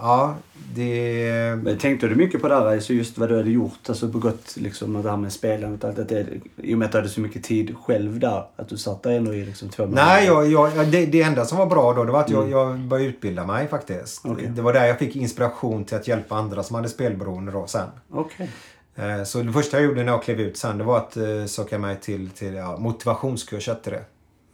[0.00, 0.34] ja,
[0.74, 1.58] det...
[1.62, 4.56] Men tänkte du mycket på det här, alltså just vad du hade gjort, alltså begått
[4.56, 6.26] liksom det här med spelandet och allt det där,
[6.56, 9.10] I och med att du hade så mycket tid själv där, att du satt där
[9.10, 10.04] ändå i liksom två månader.
[10.04, 12.78] Nej, jag, jag, det, det enda som var bra då det var att jag, jag
[12.78, 14.20] började utbilda mig faktiskt.
[14.24, 14.46] Okej.
[14.56, 17.88] Det var där jag fick inspiration till att hjälpa andra som hade spelberoende då sen.
[18.10, 18.50] Okej.
[18.96, 21.44] Eh, Så det första jag gjorde när jag klev ut sen det var att eh,
[21.46, 24.04] söka mig till, till ja, motivationskurs hette det.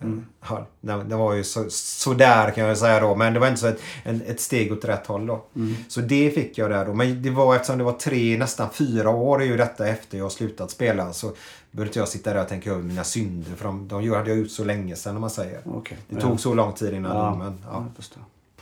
[0.02, 0.26] Mm.
[0.48, 3.14] Ja, det, det var ju så, sådär kan jag säga då.
[3.14, 5.44] Men det var inte så ett, en, ett steg åt rätt håll då.
[5.88, 6.94] Så det fick jag där då.
[6.94, 10.32] Men det var eftersom det var tre, nästan fyra år är ju detta efter jag
[10.32, 11.12] slutat spela.
[11.12, 11.32] Så
[11.70, 13.52] behövde inte jag sitta där och tänka över mina synder.
[13.56, 15.60] För de, de hade jag gjort så länge sedan om man säger.
[15.64, 15.98] Okej.
[16.08, 16.20] Det Ja.
[16.22, 17.58] tog så lång tid innan Ja, domen.
[17.64, 17.86] Ja.
[17.98, 18.04] ja,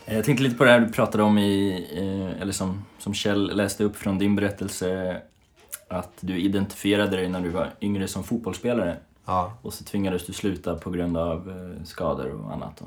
[0.06, 0.16] jag.
[0.16, 3.84] Jag tänkte lite på det här du pratade om i, eller som, som Kjell läste
[3.84, 5.20] upp från din berättelse,
[5.88, 8.96] att du identifierade dig när du var yngre som fotbollsspelare
[9.30, 9.52] Ja.
[9.62, 12.82] och så tvingades du sluta på grund av eh, skador och annat.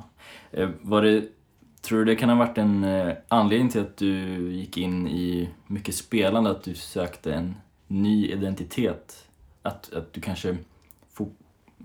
[0.51, 1.25] Eh, Var det,
[1.81, 5.49] tror du det kan ha varit en eh, anledning till att du gick in i
[5.67, 7.55] mycket spelande, att du sökte en
[7.87, 9.27] ny identitet?
[9.61, 10.57] Att, att du kanske,
[11.13, 11.29] fo,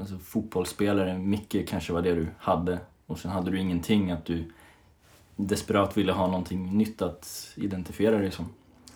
[0.00, 4.52] alltså fotbollsspelare, mycket kanske var det du hade och sen hade du ingenting, att du
[5.36, 8.46] desperat ville ha någonting nytt att identifiera dig som.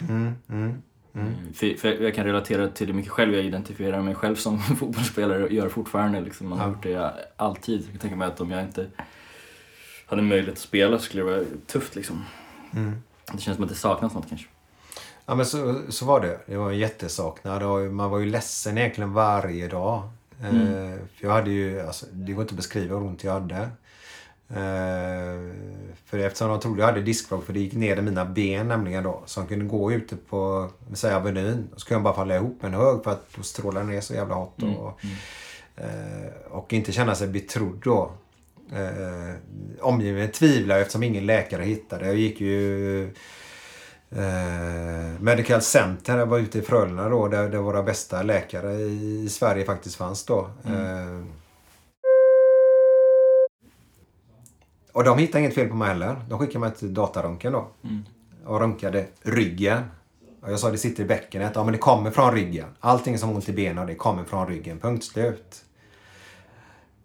[0.01, 0.83] Mm, mm.
[1.15, 1.53] Mm.
[1.55, 3.35] För, för jag kan relatera till det mycket själv.
[3.35, 6.21] Jag identifierar mig själv som fotbollsspelare och gör fortfarande.
[6.21, 6.49] Liksom.
[6.49, 7.81] Man har gjort det alltid.
[7.81, 8.87] Jag kan tänka mig att om jag inte
[10.07, 11.95] hade möjlighet att spela så skulle det vara tufft.
[11.95, 12.25] Liksom.
[12.75, 13.03] Mm.
[13.33, 14.49] Det känns som att det saknas något kanske.
[15.27, 16.41] Ja men så, så var det.
[16.47, 20.03] Det var en jättesaknad och man var ju ledsen egentligen varje dag.
[20.43, 20.51] Eh,
[21.17, 23.69] för jag hade ju, alltså, det går inte att beskriva hur ont jag hade.
[24.57, 25.53] Eh,
[26.05, 29.05] för eftersom de trodde jag hade diskbråck, för det gick ner i mina ben nämligen
[29.05, 29.23] då.
[29.27, 32.65] Så de kunde gå ute på, säger Avenyn, och så kunde jag bara falla ihop
[32.65, 34.63] en hög för att då strålade ner så jävla hårt.
[34.63, 35.01] Och,
[35.83, 38.13] eh, och inte känna sig betrodd då.
[38.73, 39.35] Eh,
[39.81, 42.07] omgivningen tvivlar eftersom ingen läkare hittade.
[42.07, 43.05] Jag gick ju
[44.11, 49.29] eh, Medical Center, jag var ute i Frölunda då, där, där våra bästa läkare i,
[49.29, 50.51] Sverige faktiskt fanns då.
[50.65, 51.25] Eh,
[54.93, 56.17] och de hittade inget fel på mig heller.
[56.29, 57.69] De skickade mig till dataröntgen då.
[58.45, 59.83] Och röntgade ryggen.
[60.43, 61.53] Och jag sa det sitter i bäckenet.
[61.55, 62.69] Ja men det kommer från ryggen.
[62.81, 64.79] Allting som ont i benen det kommer från ryggen.
[64.79, 65.65] Punkt slut.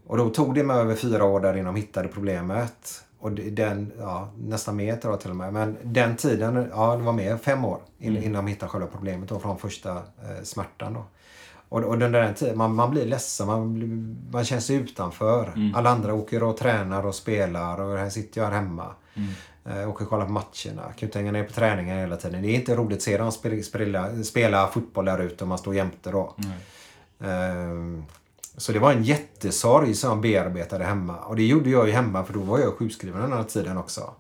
[0.08, 3.04] Och då tog det mig över fyra år där innan de hittade problemet.
[3.20, 5.54] Och den, ja, nästan mer jag till och med.
[5.54, 9.30] Men den tiden, ja det var mer, fem år in, innan de hittade själva problemet
[9.30, 11.06] då, från första eh, smärtan då.
[11.70, 13.88] Och, och den där tiden, man, man blir ledsen, man, blir,
[14.32, 15.72] man känner sig utanför.
[15.76, 18.96] Alla andra åker och tränar och spelar och här sitter jag här hemma.
[19.66, 20.94] Eh, åker och kollar på matcherna.
[20.98, 22.42] Kan inte hänga ner på träningen hela tiden.
[22.42, 25.58] Det är inte roligt att se dem spela, spela, spela fotboll där ute och man
[25.58, 26.36] står jämte då.
[27.24, 28.06] Ehm,
[28.58, 31.16] så det var en jättesorg som jag bearbetade hemma.
[31.16, 34.14] Och det gjorde jag ju hemma för då var jag sjukskriven den här tiden också.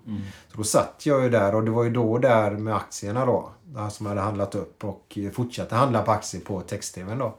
[0.51, 3.51] Så då satt jag ju där och det var ju då där med aktierna då.
[3.91, 7.35] Som jag hade handlat upp och fortsatte handla på aktier på text-tv då.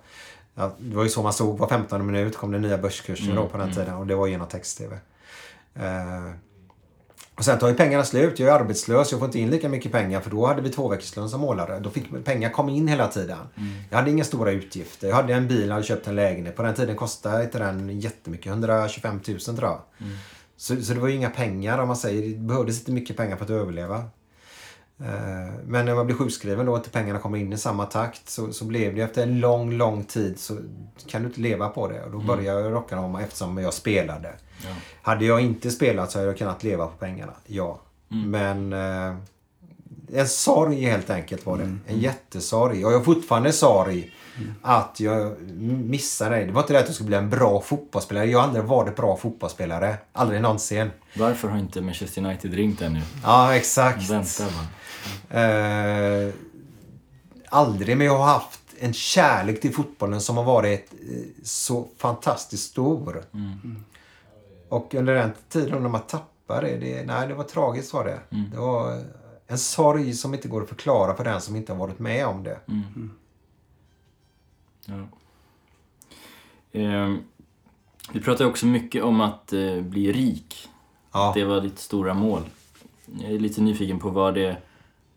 [0.78, 3.59] Det var ju så man såg var 15 minut kom det nya börskurser då på
[3.59, 4.99] den tiden och det var genom text-tv.
[7.39, 8.39] Och sen tar ju pengarna slut.
[8.39, 9.11] Jag är arbetslös.
[9.11, 11.80] Jag får inte in lika mycket pengar för då hade vi två veckorslön som målare.
[11.80, 13.39] Då fick pengar komma in hela tiden.
[13.91, 15.09] Jag hade inga stora utgifter.
[15.09, 16.57] Jag hade en bil och hade köpt en lägenhet.
[16.57, 18.47] På den tiden kostade inte den jättemycket.
[18.47, 19.80] 125 000 tror jag.
[20.57, 22.28] Så, så det var ju inga pengar om man säger.
[22.28, 24.05] Det behövdes inte mycket pengar för att överleva.
[25.01, 28.53] Eh, Men när man blir sjukskriven då, att pengarna kommer in i samma takt, så,
[28.53, 30.57] så blev det efter en lång, lång tid så
[31.07, 32.03] kan du inte leva på det.
[32.05, 34.32] Och då började jag rocka om eftersom jag spelade.
[35.03, 37.80] Hade jag inte spelat så hade jag kunnat leva på pengarna, ja.
[38.09, 39.14] Men eh,
[40.12, 41.64] en sorg helt enkelt var det.
[41.86, 42.86] En jättesorg.
[42.86, 44.12] Och jag har fortfarande sorg
[44.62, 46.44] att jag missade det.
[46.44, 48.26] Det var inte det att jag skulle bli en bra fotbollsspelare.
[48.26, 49.96] Jag har aldrig varit bra fotbollsspelare.
[50.12, 50.90] Aldrig någonsin.
[51.18, 53.01] Varför har inte Manchester United ringt ännu?
[53.24, 54.11] Ja, exakt.
[54.11, 54.66] Vänta bara.
[55.30, 56.34] Eh,
[57.48, 62.70] aldrig, men jag har haft en kärlek till fotbollen som har varit eh, så fantastiskt
[62.70, 63.24] stor.
[64.68, 68.20] Och under den tiden när man tappar det, det, nej det var tragiskt var det.
[68.50, 69.04] Det var
[69.46, 72.42] en sorg som inte går att förklara för den som inte har varit med om
[72.42, 72.59] det.
[74.86, 75.09] Ja.
[76.72, 77.22] Ehm,
[78.12, 80.68] du pratar också mycket om att eh, bli rik.
[81.12, 81.32] Ja.
[81.34, 82.42] Det var ditt stora mål.
[83.06, 84.56] Jag är lite nyfiken på vad, det,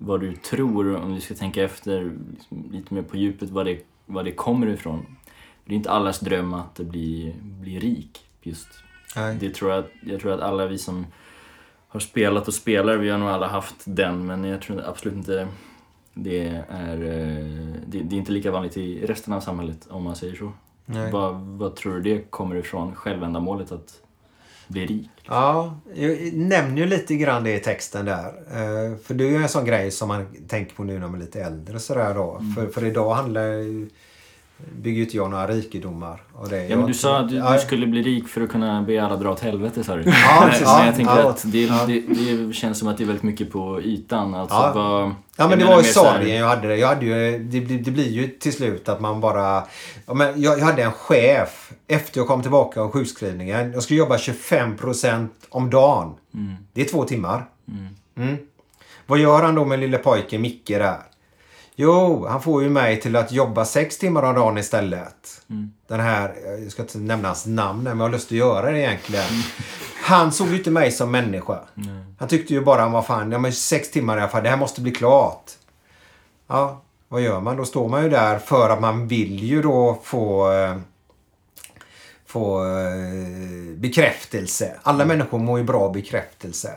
[0.04, 3.80] vad du tror, om du ska tänka efter liksom, lite mer på djupet, vad det,
[4.06, 5.06] vad det kommer ifrån.
[5.66, 8.26] Det är inte allas dröm att bli, bli rik.
[8.42, 8.68] Just.
[9.16, 9.38] Nej.
[9.40, 11.06] Det tror jag, jag tror att alla vi som
[11.88, 15.48] har spelat och spelar, vi har nog alla haft den, men jag tror absolut inte
[16.14, 20.16] det är, eh, det, det är inte lika vanligt i resten av samhället, om man
[20.16, 20.52] säger så.
[20.86, 21.12] Nej.
[21.12, 24.02] Vad, vad tror du det kommer ifrån, självändamålet att
[24.72, 25.10] bli rik?
[25.28, 28.26] Ja, jag nämner ju lite grann det i texten där.
[28.28, 31.16] Eh, För det är ju en sån grej som man tänker på nu när man
[31.16, 31.80] är lite äldre.
[31.80, 32.42] Sådär då.
[32.56, 33.90] För, för idag handlar ju-
[34.82, 36.24] bygger inte jag några rikedomar.
[36.34, 38.82] Och det Ja, men du sa att du, du skulle bli rik för att kunna
[38.82, 40.04] be alla dra åt helvete, sa du.
[40.06, 41.86] Ja, men, jag tänker Ja, att det, ja.
[41.88, 44.36] det, det känns som att det är väldigt mycket på ytan.
[44.36, 44.72] Alltså, Ja.
[44.76, 46.68] vad, Ja men det var ju här- sorgen jag hade.
[46.68, 46.78] Det.
[46.78, 49.64] Jag hade ju, det, det blir ju till slut att man bara...
[50.14, 53.72] Men jag, jag hade en chef efter jag kom tillbaka av sjukskrivningen.
[53.74, 56.14] Jag skulle jobba 25% om dagen.
[56.74, 57.46] Det är två timmar.
[58.18, 58.38] Mm.
[59.08, 60.98] Vad gör han då med lille pojken Micke där?
[61.82, 65.42] Jo, han får ju mig till att jobba sex timmar om dagen istället.
[65.88, 68.80] Den här, jag ska inte nämna hans namn men jag har lust att göra det
[68.80, 69.44] egentligen.
[70.04, 71.60] Han såg ju inte mig som människa.
[72.20, 74.58] Han tyckte ju bara, vad fan, ja men sex timmar i alla fall, det här
[74.58, 75.52] måste bli klart.
[76.48, 77.58] Ja, vad gör man?
[77.58, 80.78] Då står man ju där för att man vill ju då få eh,
[82.26, 84.76] få eh, bekräftelse.
[84.84, 86.74] Alla människor mår ju bra av bekräftelse.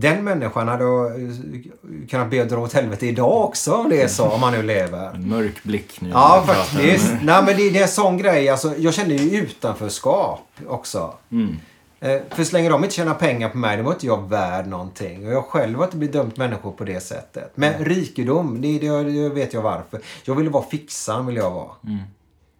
[0.00, 4.08] Den människan hade eh, kunnat be att dra åt helvete idag också om det är
[4.08, 5.14] så, om man nu lever.
[5.18, 6.08] Mörk blick nu.
[6.10, 7.06] Ja, faktiskt.
[7.22, 8.48] Nej, men det, det är en sån grej.
[8.48, 11.14] Alltså, jag kände ju utanförskap också.
[11.32, 11.56] Mm.
[12.00, 14.66] Eh, För så länge de inte tjänar pengar på mig, då var inte jag värd
[14.66, 15.26] någonting.
[15.26, 17.52] Och jag själv har inte bedömt människor på det sättet.
[17.54, 20.00] Men rikedom, det, det, det vet jag varför.
[20.24, 21.70] Jag ville vara fixaren, vill jag vara.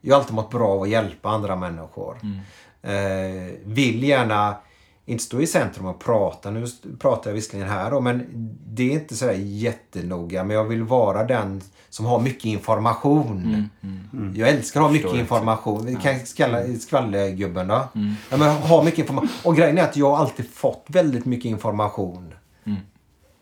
[0.00, 2.16] Jag har alltid mått bra av att hjälpa andra människor.
[2.82, 2.92] Eh,
[3.64, 4.56] vill gärna
[5.08, 6.50] inte stå i centrum och prata.
[6.50, 6.66] Nu
[6.98, 8.26] pratar jag visserligen här då, men
[8.66, 10.44] det är inte sådär jättenoga.
[10.44, 13.68] Men jag vill vara den som har mycket information.
[14.34, 15.86] Jag älskar att ha mycket information.
[15.86, 17.88] Vi kan kalla skvallergubben då.
[18.30, 19.28] Ja, men ha mycket information.
[19.44, 22.34] Och grejen är att jag har alltid fått väldigt mycket information.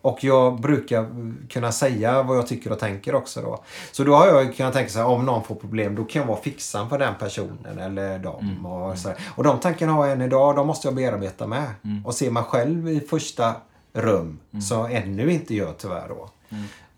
[0.07, 1.07] Och jag brukar
[1.49, 3.65] kunna säga vad jag tycker och tänker också då.
[3.93, 6.27] Så då har jag kunnat tänka så här, om någon får problem, då kan jag
[6.29, 8.67] vara fixan för den personen eller dem.
[8.67, 9.19] Och, så här.
[9.37, 11.67] och de tankarna har jag än idag, de måste jag bearbeta med.
[12.05, 13.55] Och se mig själv i första
[13.93, 16.29] rum, som jag ännu inte gör tyvärr då.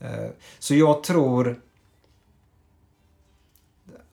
[0.01, 1.61] Eh, Så jag tror...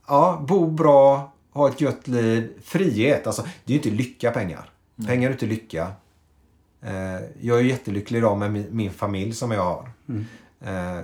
[0.07, 3.27] Ja, bo bra, ha ett gött liv, frihet.
[3.27, 4.69] Alltså, det är ju inte lycka pengar.
[5.07, 5.91] Pengar är inte lycka.
[6.85, 9.89] Eh, Jag är jättelycklig idag med min, familj som jag har.
[10.61, 10.99] Eh,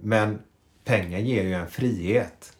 [0.00, 0.38] Men
[0.84, 2.52] pengar ger ju en frihet.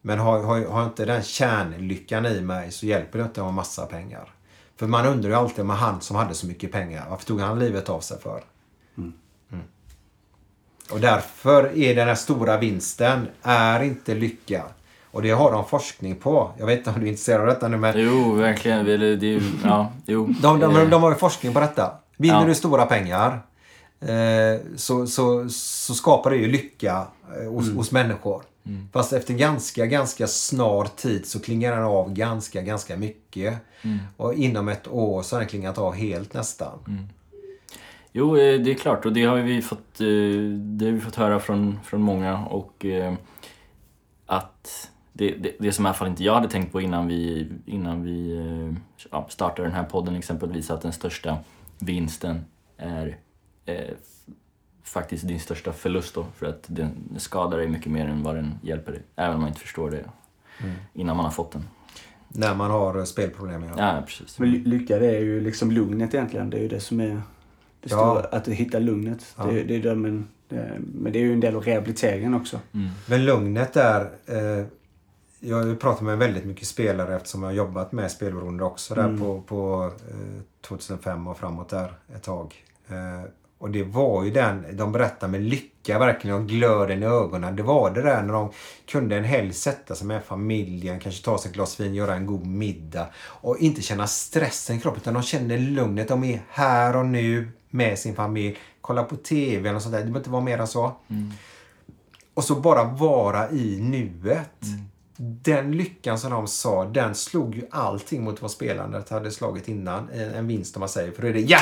[0.00, 3.44] Men har, har, har jag inte den kärnlyckan i mig så hjälper det inte att
[3.44, 4.30] ha massa pengar.
[4.76, 7.58] För man undrar ju alltid med han som hade så mycket pengar, varför tog han
[7.58, 8.42] livet av sig för?
[8.96, 9.12] Mm.
[10.90, 14.64] Och därför är den här stora vinsten, är inte lycka.
[15.12, 16.50] Och det har de forskning på.
[16.58, 18.84] Jag vet inte om du är intresserad av detta nu men Jo, verkligen.
[18.84, 20.26] Det, det, är ju- ja, jo.
[20.42, 21.92] de, de, Eh, de har ju forskning på detta.
[22.16, 22.46] Vinner Ja.
[22.46, 23.42] du stora pengar
[24.00, 27.06] eh, så, så, så skapar det ju lycka
[27.40, 28.42] eh, hos, hos människor.
[28.92, 33.54] Fast efter ganska, ganska snar tid så klingar den av ganska, ganska mycket.
[34.16, 36.78] Och inom ett år så har den klingat av helt nästan.
[38.12, 40.06] Jo, eh, det är klart och det har vi fått, eh,
[40.58, 42.86] det har vi fått höra från, från många och
[44.26, 47.48] att det, det, det som i alla fall inte jag hade tänkt på innan vi,
[47.66, 48.74] innan vi eh,
[49.10, 51.36] ja, startade den här podden exempelvis att den största
[51.78, 52.44] vinsten
[52.76, 53.16] är
[53.66, 53.76] eh,
[54.84, 56.26] faktiskt din största förlust då.
[56.36, 59.02] För att den skadar dig mycket mer än vad den hjälper dig.
[59.16, 60.04] Även om man inte förstår det
[60.94, 61.64] innan man har fått den.
[62.28, 63.62] När man har eh, spelproblem.
[63.64, 63.72] Ja.
[63.78, 64.38] Ja, precis.
[64.38, 66.50] Men ly- lycka det är ju liksom lugnet egentligen.
[66.50, 67.06] Det är ju det som är
[67.80, 67.96] det Ja.
[67.96, 69.34] stora, att hitta lugnet.
[69.38, 69.44] Ja.
[69.44, 72.58] Det, det är det, men, det, men det är ju en del av rehabiliteringen också.
[72.72, 72.88] Mm.
[73.08, 74.00] Men lugnet där.
[74.26, 74.66] Eh,
[75.44, 79.20] jag pratar med väldigt mycket spelare eftersom jag har jobbat med spelberoende också där Mm.
[79.20, 82.54] på, på eh, 2005 och framåt där ett tag.
[82.88, 87.56] Eh, och det var ju den, de berättar med lycka verkligen och glöden i ögonen.
[87.56, 88.50] Det var det där när de
[88.86, 92.26] kunde en helg sätta sig med familjen, kanske ta sig ett glas vin, göra en
[92.26, 96.08] god middag och inte känna stressen i kroppen utan de kände lugnet.
[96.08, 99.98] De är här och nu med sin familj, kolla på TV eller sånt där.
[99.98, 100.92] Det behöver inte vara mer än så.
[102.34, 104.50] Och så bara vara i nuet.
[105.16, 110.08] Den lyckan som de sa, den slog ju allting mot vad spelandet hade slagit innan.
[110.10, 111.12] En, vinst om man säger.
[111.12, 111.58] För då är det ja!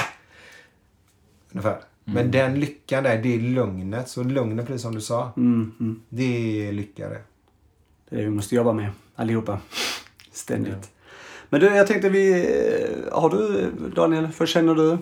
[1.53, 1.81] Ungefär.
[2.05, 4.09] Men den lyckan där, det är lugnet.
[4.09, 6.01] Så lugnet, precis som du sa, Mm, mm.
[6.09, 7.21] det är lycka det.
[8.09, 9.59] Det är det vi måste jobba med allihopa.
[10.33, 10.91] Ständigt.
[11.49, 12.31] Men du, jag tänkte vi...
[12.33, 14.99] eh, Har du, Daniel, vad känner du?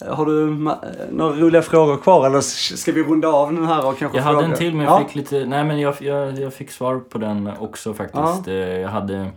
[0.00, 2.40] Eh, Har du ma- några roliga frågor kvar eller
[2.76, 4.52] ska vi runda av den här och kanske Jag hade fråga?
[4.52, 4.98] en till men ja.
[5.00, 8.48] jag fick lite, nej men jag, jag, jag fick svar på den också faktiskt.
[8.48, 9.30] Eh, Jag hade,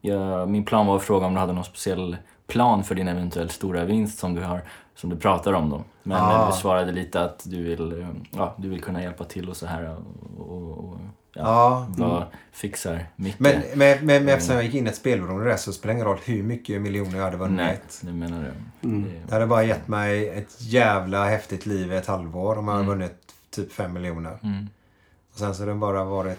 [0.00, 2.16] jag, min plan var att fråga om du hade någon speciell
[2.46, 4.60] plan för din eventuellt stora vinst som du har,
[4.94, 5.82] som du pratar om då.
[6.02, 6.40] Men Ah.
[6.42, 9.56] eh, du svarade lite att du vill, eh, ja, du vill kunna hjälpa till och
[9.56, 9.96] så här
[10.38, 10.96] och, och, och
[11.34, 12.08] ja, Ja.
[12.08, 13.38] vad fixar Micke?
[13.38, 15.96] Men, men, men, men eftersom jag gick in i ett spelberoende där så spelar det
[15.96, 17.56] ingen roll hur mycket miljoner jag hade vunnit.
[17.56, 18.42] Nej, det menar
[18.80, 18.88] du.
[18.88, 19.12] Mm.
[19.26, 22.84] Det, hade bara gett mig ett jävla häftigt liv i ett halvår om jag hade
[22.86, 22.98] Mm.
[22.98, 23.16] vunnit
[23.50, 24.38] typ fem miljoner.
[24.42, 24.68] mm.
[25.32, 26.38] Och sen så har det bara varit...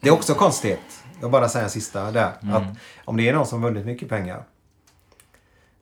[0.00, 1.04] Det är också konstigt.
[1.20, 2.30] Jag bara säger en sista där.
[2.42, 2.54] Mm.
[2.54, 2.62] Att
[3.04, 4.44] om det är någon som vunnit mycket pengar.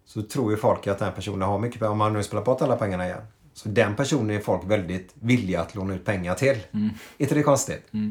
[0.05, 1.93] Så tror ju folk att den personen har mycket pengar.
[1.93, 3.23] Om man nu spelar bort alla pengarna igen.
[3.55, 6.57] Så den personen är folk väldigt villiga att låna ut pengar till.
[6.73, 6.87] Mm.
[7.19, 7.87] Är inte det konstigt?
[7.91, 8.11] Jo.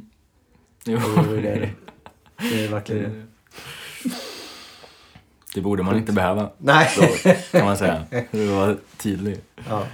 [0.86, 1.00] Jo,
[1.42, 1.70] det är det.
[2.38, 3.26] Det är verkligen det.
[5.54, 6.90] Det borde man inte behöva, Nej.
[6.96, 8.04] så kan man säga.
[8.32, 9.46] Det var tydligt.
[9.70, 9.86] Ja.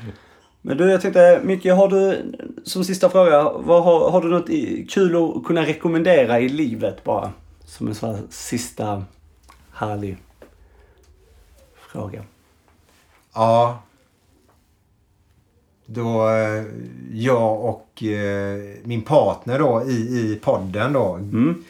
[0.61, 4.47] Men du, jag tänkte, Micke, har du som sista fråga, vad har, har du något
[4.89, 7.31] kul att kunna rekommendera i livet bara?
[7.65, 9.03] Som en sån här sista
[9.73, 10.17] härlig
[11.91, 12.23] fråga.
[13.33, 13.81] ja.
[15.85, 16.63] Då eh,
[17.13, 21.13] jag och eh, min partner då i, i podden då.
[21.13, 21.63] Mm.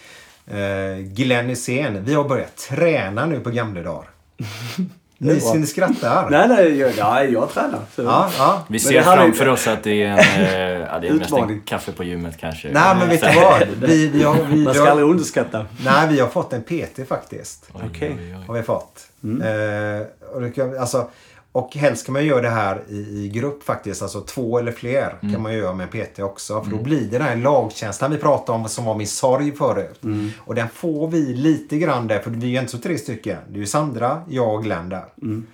[0.47, 2.03] Eh, Glenn Hysén.
[2.05, 4.09] Vi har börjat träna nu på gamla dagar.
[5.17, 6.29] Ni, ni skrattar.
[6.29, 7.79] Nej, nej, jag, ja, jag tränar.
[7.95, 8.01] Så.
[8.01, 8.65] Ja, ja.
[8.67, 11.61] Vi ser är- framför oss att det är en, eh, ja, det är mest en
[11.61, 12.71] kaffe på gymmet kanske.
[12.71, 13.67] Nej men vet du vad?
[13.89, 15.65] Vi, vi, har, vi, Man vi ska aldrig har, underskatta.
[15.85, 17.69] nej, vi har fått en PT faktiskt.
[17.73, 18.15] Okej.
[18.19, 18.35] oj.
[18.47, 19.07] Har vi fått.
[19.23, 19.41] Mm.
[19.41, 21.09] Eh, och, det kan, alltså,
[21.56, 24.02] och helst kan man göra det här i, i grupp faktiskt.
[24.02, 25.34] Alltså två eller fler Mm.
[25.34, 26.64] kan man göra med PT också.
[26.64, 30.03] För då blir det den här lagkänslan vi pratade om som var min sorg förut.
[30.03, 30.32] Mm.
[30.40, 32.19] Och den får vi lite grann där.
[32.19, 33.38] För vi är ju inte så tre stycken.
[33.49, 35.06] Det är ju Sandra, jag och Glenn där.
[35.22, 35.48] Mm.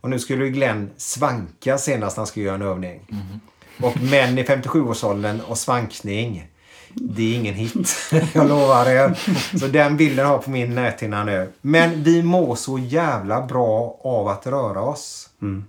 [0.00, 3.00] Och nu skulle Glenn svanka senast han skulle göra en övning.
[3.12, 3.40] Mm.
[3.82, 6.46] Och män i 57-årsåldern och svankning.
[6.94, 7.96] Det är ingen hit.
[8.32, 9.18] Jag lovar er.
[9.58, 11.52] Så den bilden har jag på min näthinna nu.
[11.60, 15.27] Men vi mår så jävla bra av att röra oss.
[15.42, 15.64] Mm.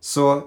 [0.00, 0.42] Så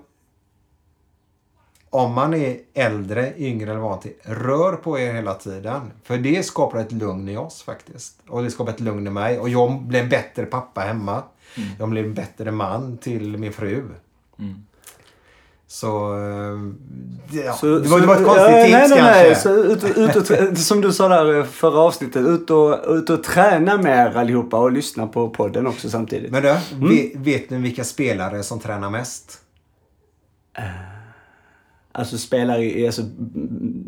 [1.89, 5.91] om man är äldre, yngre eller van till, rör på er hela tiden.
[6.03, 8.19] För det skapar ett lugn i oss faktiskt.
[8.27, 9.39] Och det skapar ett lugn i mig.
[9.39, 11.23] Och jag blir en bättre pappa hemma.
[11.79, 13.83] Jag blir en bättre man till min fru.
[14.39, 14.65] Mm.
[15.69, 16.59] Så, eh,
[17.31, 19.23] det- ja, Så- det, var, det var ett konstigt ja, tips nej, nej, kanske.
[19.23, 23.23] Nej, så ut, ut trä- som du sa där förra avsnittet, ut och, ut och
[23.23, 26.31] träna med er allihopa och lyssna på podden också samtidigt.
[26.31, 26.89] Men du, Mm.
[26.89, 29.39] vet, vet ni vilka spelare som tränar mest?
[31.97, 33.01] Alltså spelare i, alltså,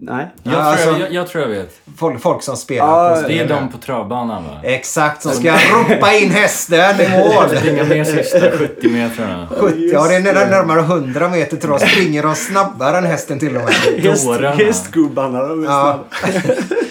[0.02, 0.27] nej.
[0.44, 1.81] Jag, Ja, tror alltså- jag, jag, tror jag vet.
[1.98, 4.60] Folk, folk som spelar Ja, på Det är de på travbanan va?
[4.64, 7.57] Exakt, som ska ropa in hästen i mål.
[7.57, 9.48] Springa ner sista 70 metrarna.
[9.57, 11.90] 70, ja, det är nära närmare 100 meter tror jag.
[11.90, 13.73] Springer de snabbare än hästen till och med.
[14.03, 14.27] Häst,
[14.57, 15.99] hästgubbarna, de är Ja.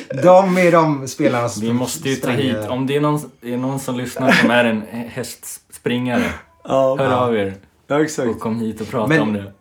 [0.22, 3.56] De är de spelarna som Vi måste ju ta hit, om det är någon, är
[3.56, 6.22] någon som lyssnar som är en hästspringare,
[6.64, 7.54] Ja, hör av er
[7.88, 8.28] ja, exakt.
[8.28, 9.52] och kom hit och prata om det.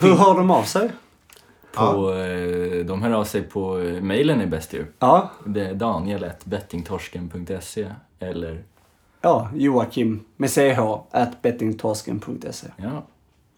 [0.00, 0.90] Hur hör de av sig?
[1.72, 4.84] På, eh, de hör av sig på, eh, mailen är bäst ju.
[4.98, 8.62] Ja, Det är daniel.bettingtorsken.se eller,
[9.20, 10.58] ja Joakim med ch
[11.10, 12.66] at bettingtorsken.se.
[12.76, 13.02] ja,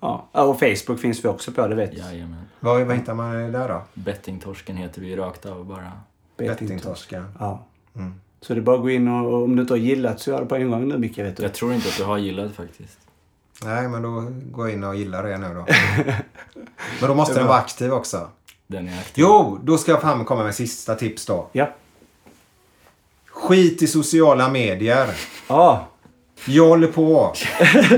[0.00, 2.42] Ja, Ja, och Facebook finns vi också på, det vet jajamän.
[2.60, 3.82] vad, vad hittar man där då?
[3.94, 5.92] Bettingtorsken heter vi rakt av bara.
[6.36, 7.24] Bettingtorsken.
[7.38, 7.64] Ja.
[7.96, 8.14] Mm.
[8.40, 10.30] Så det är bara att gå in och och om du inte har gillat så
[10.30, 11.42] gör det på en gång nu Micke, vet du.
[11.42, 12.98] Jag tror inte att du har gillat faktiskt.
[13.64, 15.66] Nej, men då går jag in och gillar det nu då.
[17.00, 18.28] men då måste den vara aktiv också.
[18.66, 19.24] Den är aktiv.
[19.26, 21.48] Jo, då ska jag fram komma med sista tips då.
[21.52, 21.68] Ja.
[23.26, 25.08] Skit i sociala medier.
[25.48, 25.86] Ja.
[26.46, 27.32] Jag håller på.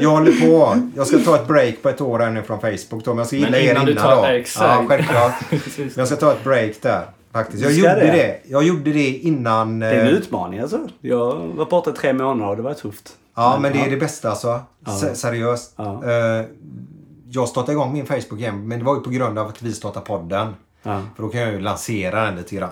[0.00, 0.88] Jag håller på.
[0.96, 3.10] Jag ska ta ett break på ett år här nu från Facebook då.
[3.10, 4.24] Men jag ska gilla Men er innan du innan tar- då.
[4.24, 4.64] exakt.
[4.66, 5.32] Ja, självklart.
[5.76, 7.06] Men jag ska ta ett break där.
[7.32, 7.62] Faktiskt.
[7.62, 8.06] Jag gjorde det?
[8.12, 8.40] det.
[8.44, 9.78] Jag gjorde det innan...
[9.78, 10.88] Det är en eh, utmaning alltså.
[11.00, 13.16] Jag var borta i tre månader och det var tufft.
[13.34, 14.60] Ja, men det är det bästa alltså.
[14.86, 14.92] Ja.
[15.14, 15.72] Seriöst.
[15.76, 16.04] Ja.
[16.04, 16.44] Eh,
[17.30, 19.72] Jag startade igång min Facebook igen, men det var ju på grund av att vi
[19.72, 20.54] startade podden.
[20.82, 21.00] Ja.
[21.16, 22.70] För då kan jag ju lansera den lite grann.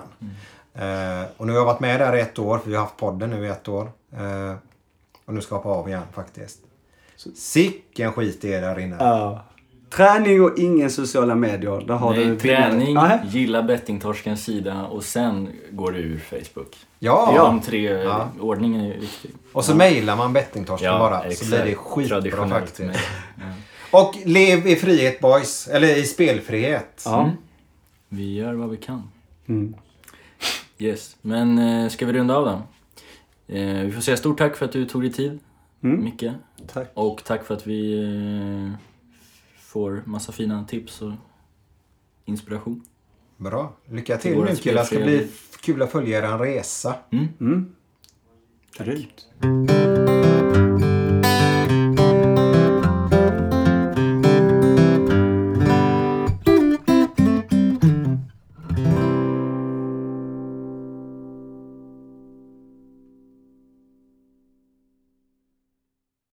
[0.73, 2.97] Eh, och nu har jag varit med där i ett år, för vi har haft
[2.97, 3.91] podden nu i ett år.
[5.25, 6.59] Och nu ska jag hoppa av igen faktiskt.
[7.35, 8.95] Sicken skit det är där inne.
[8.99, 9.43] Ja.
[9.89, 11.83] Träning och ingen sociala medier.
[11.87, 13.19] Där har Nej, du träning, Nej.
[13.29, 16.75] gilla bettingtorskens sida och sen går du ur Facebook.
[16.99, 17.33] Ja!
[17.37, 18.29] De tre, Ja.
[18.39, 19.31] ordningen är viktig.
[19.51, 21.21] Och så mejlar man bettingtorsken Ja, bara.
[21.21, 21.47] Så exakt.
[21.49, 22.79] blir det skitbra Traditionellt faktiskt.
[22.79, 22.97] med-
[23.91, 25.67] Och lev i frihet boys.
[25.67, 27.03] Eller i spelfrihet.
[27.05, 27.31] Ja.
[28.09, 29.03] Vi gör vad vi kan.
[29.47, 29.75] Mm.
[30.77, 32.61] Yes, men eh, ska vi runda av då?
[33.55, 35.39] Eh, vi får säga stort tack för att du tog dig tid,
[35.83, 36.03] Mm.
[36.03, 36.23] Micke.
[36.73, 36.87] Tack.
[36.93, 38.71] Och tack för att vi eh,
[39.69, 41.11] får massa fina tips och
[42.25, 42.83] inspiration.
[43.37, 43.73] Bra.
[43.85, 44.81] Lycka till nu killar.
[44.81, 45.27] Det ska bli
[45.61, 46.95] kul att följa er resa.
[47.11, 47.75] Mm.
[48.77, 50.68] Grymt.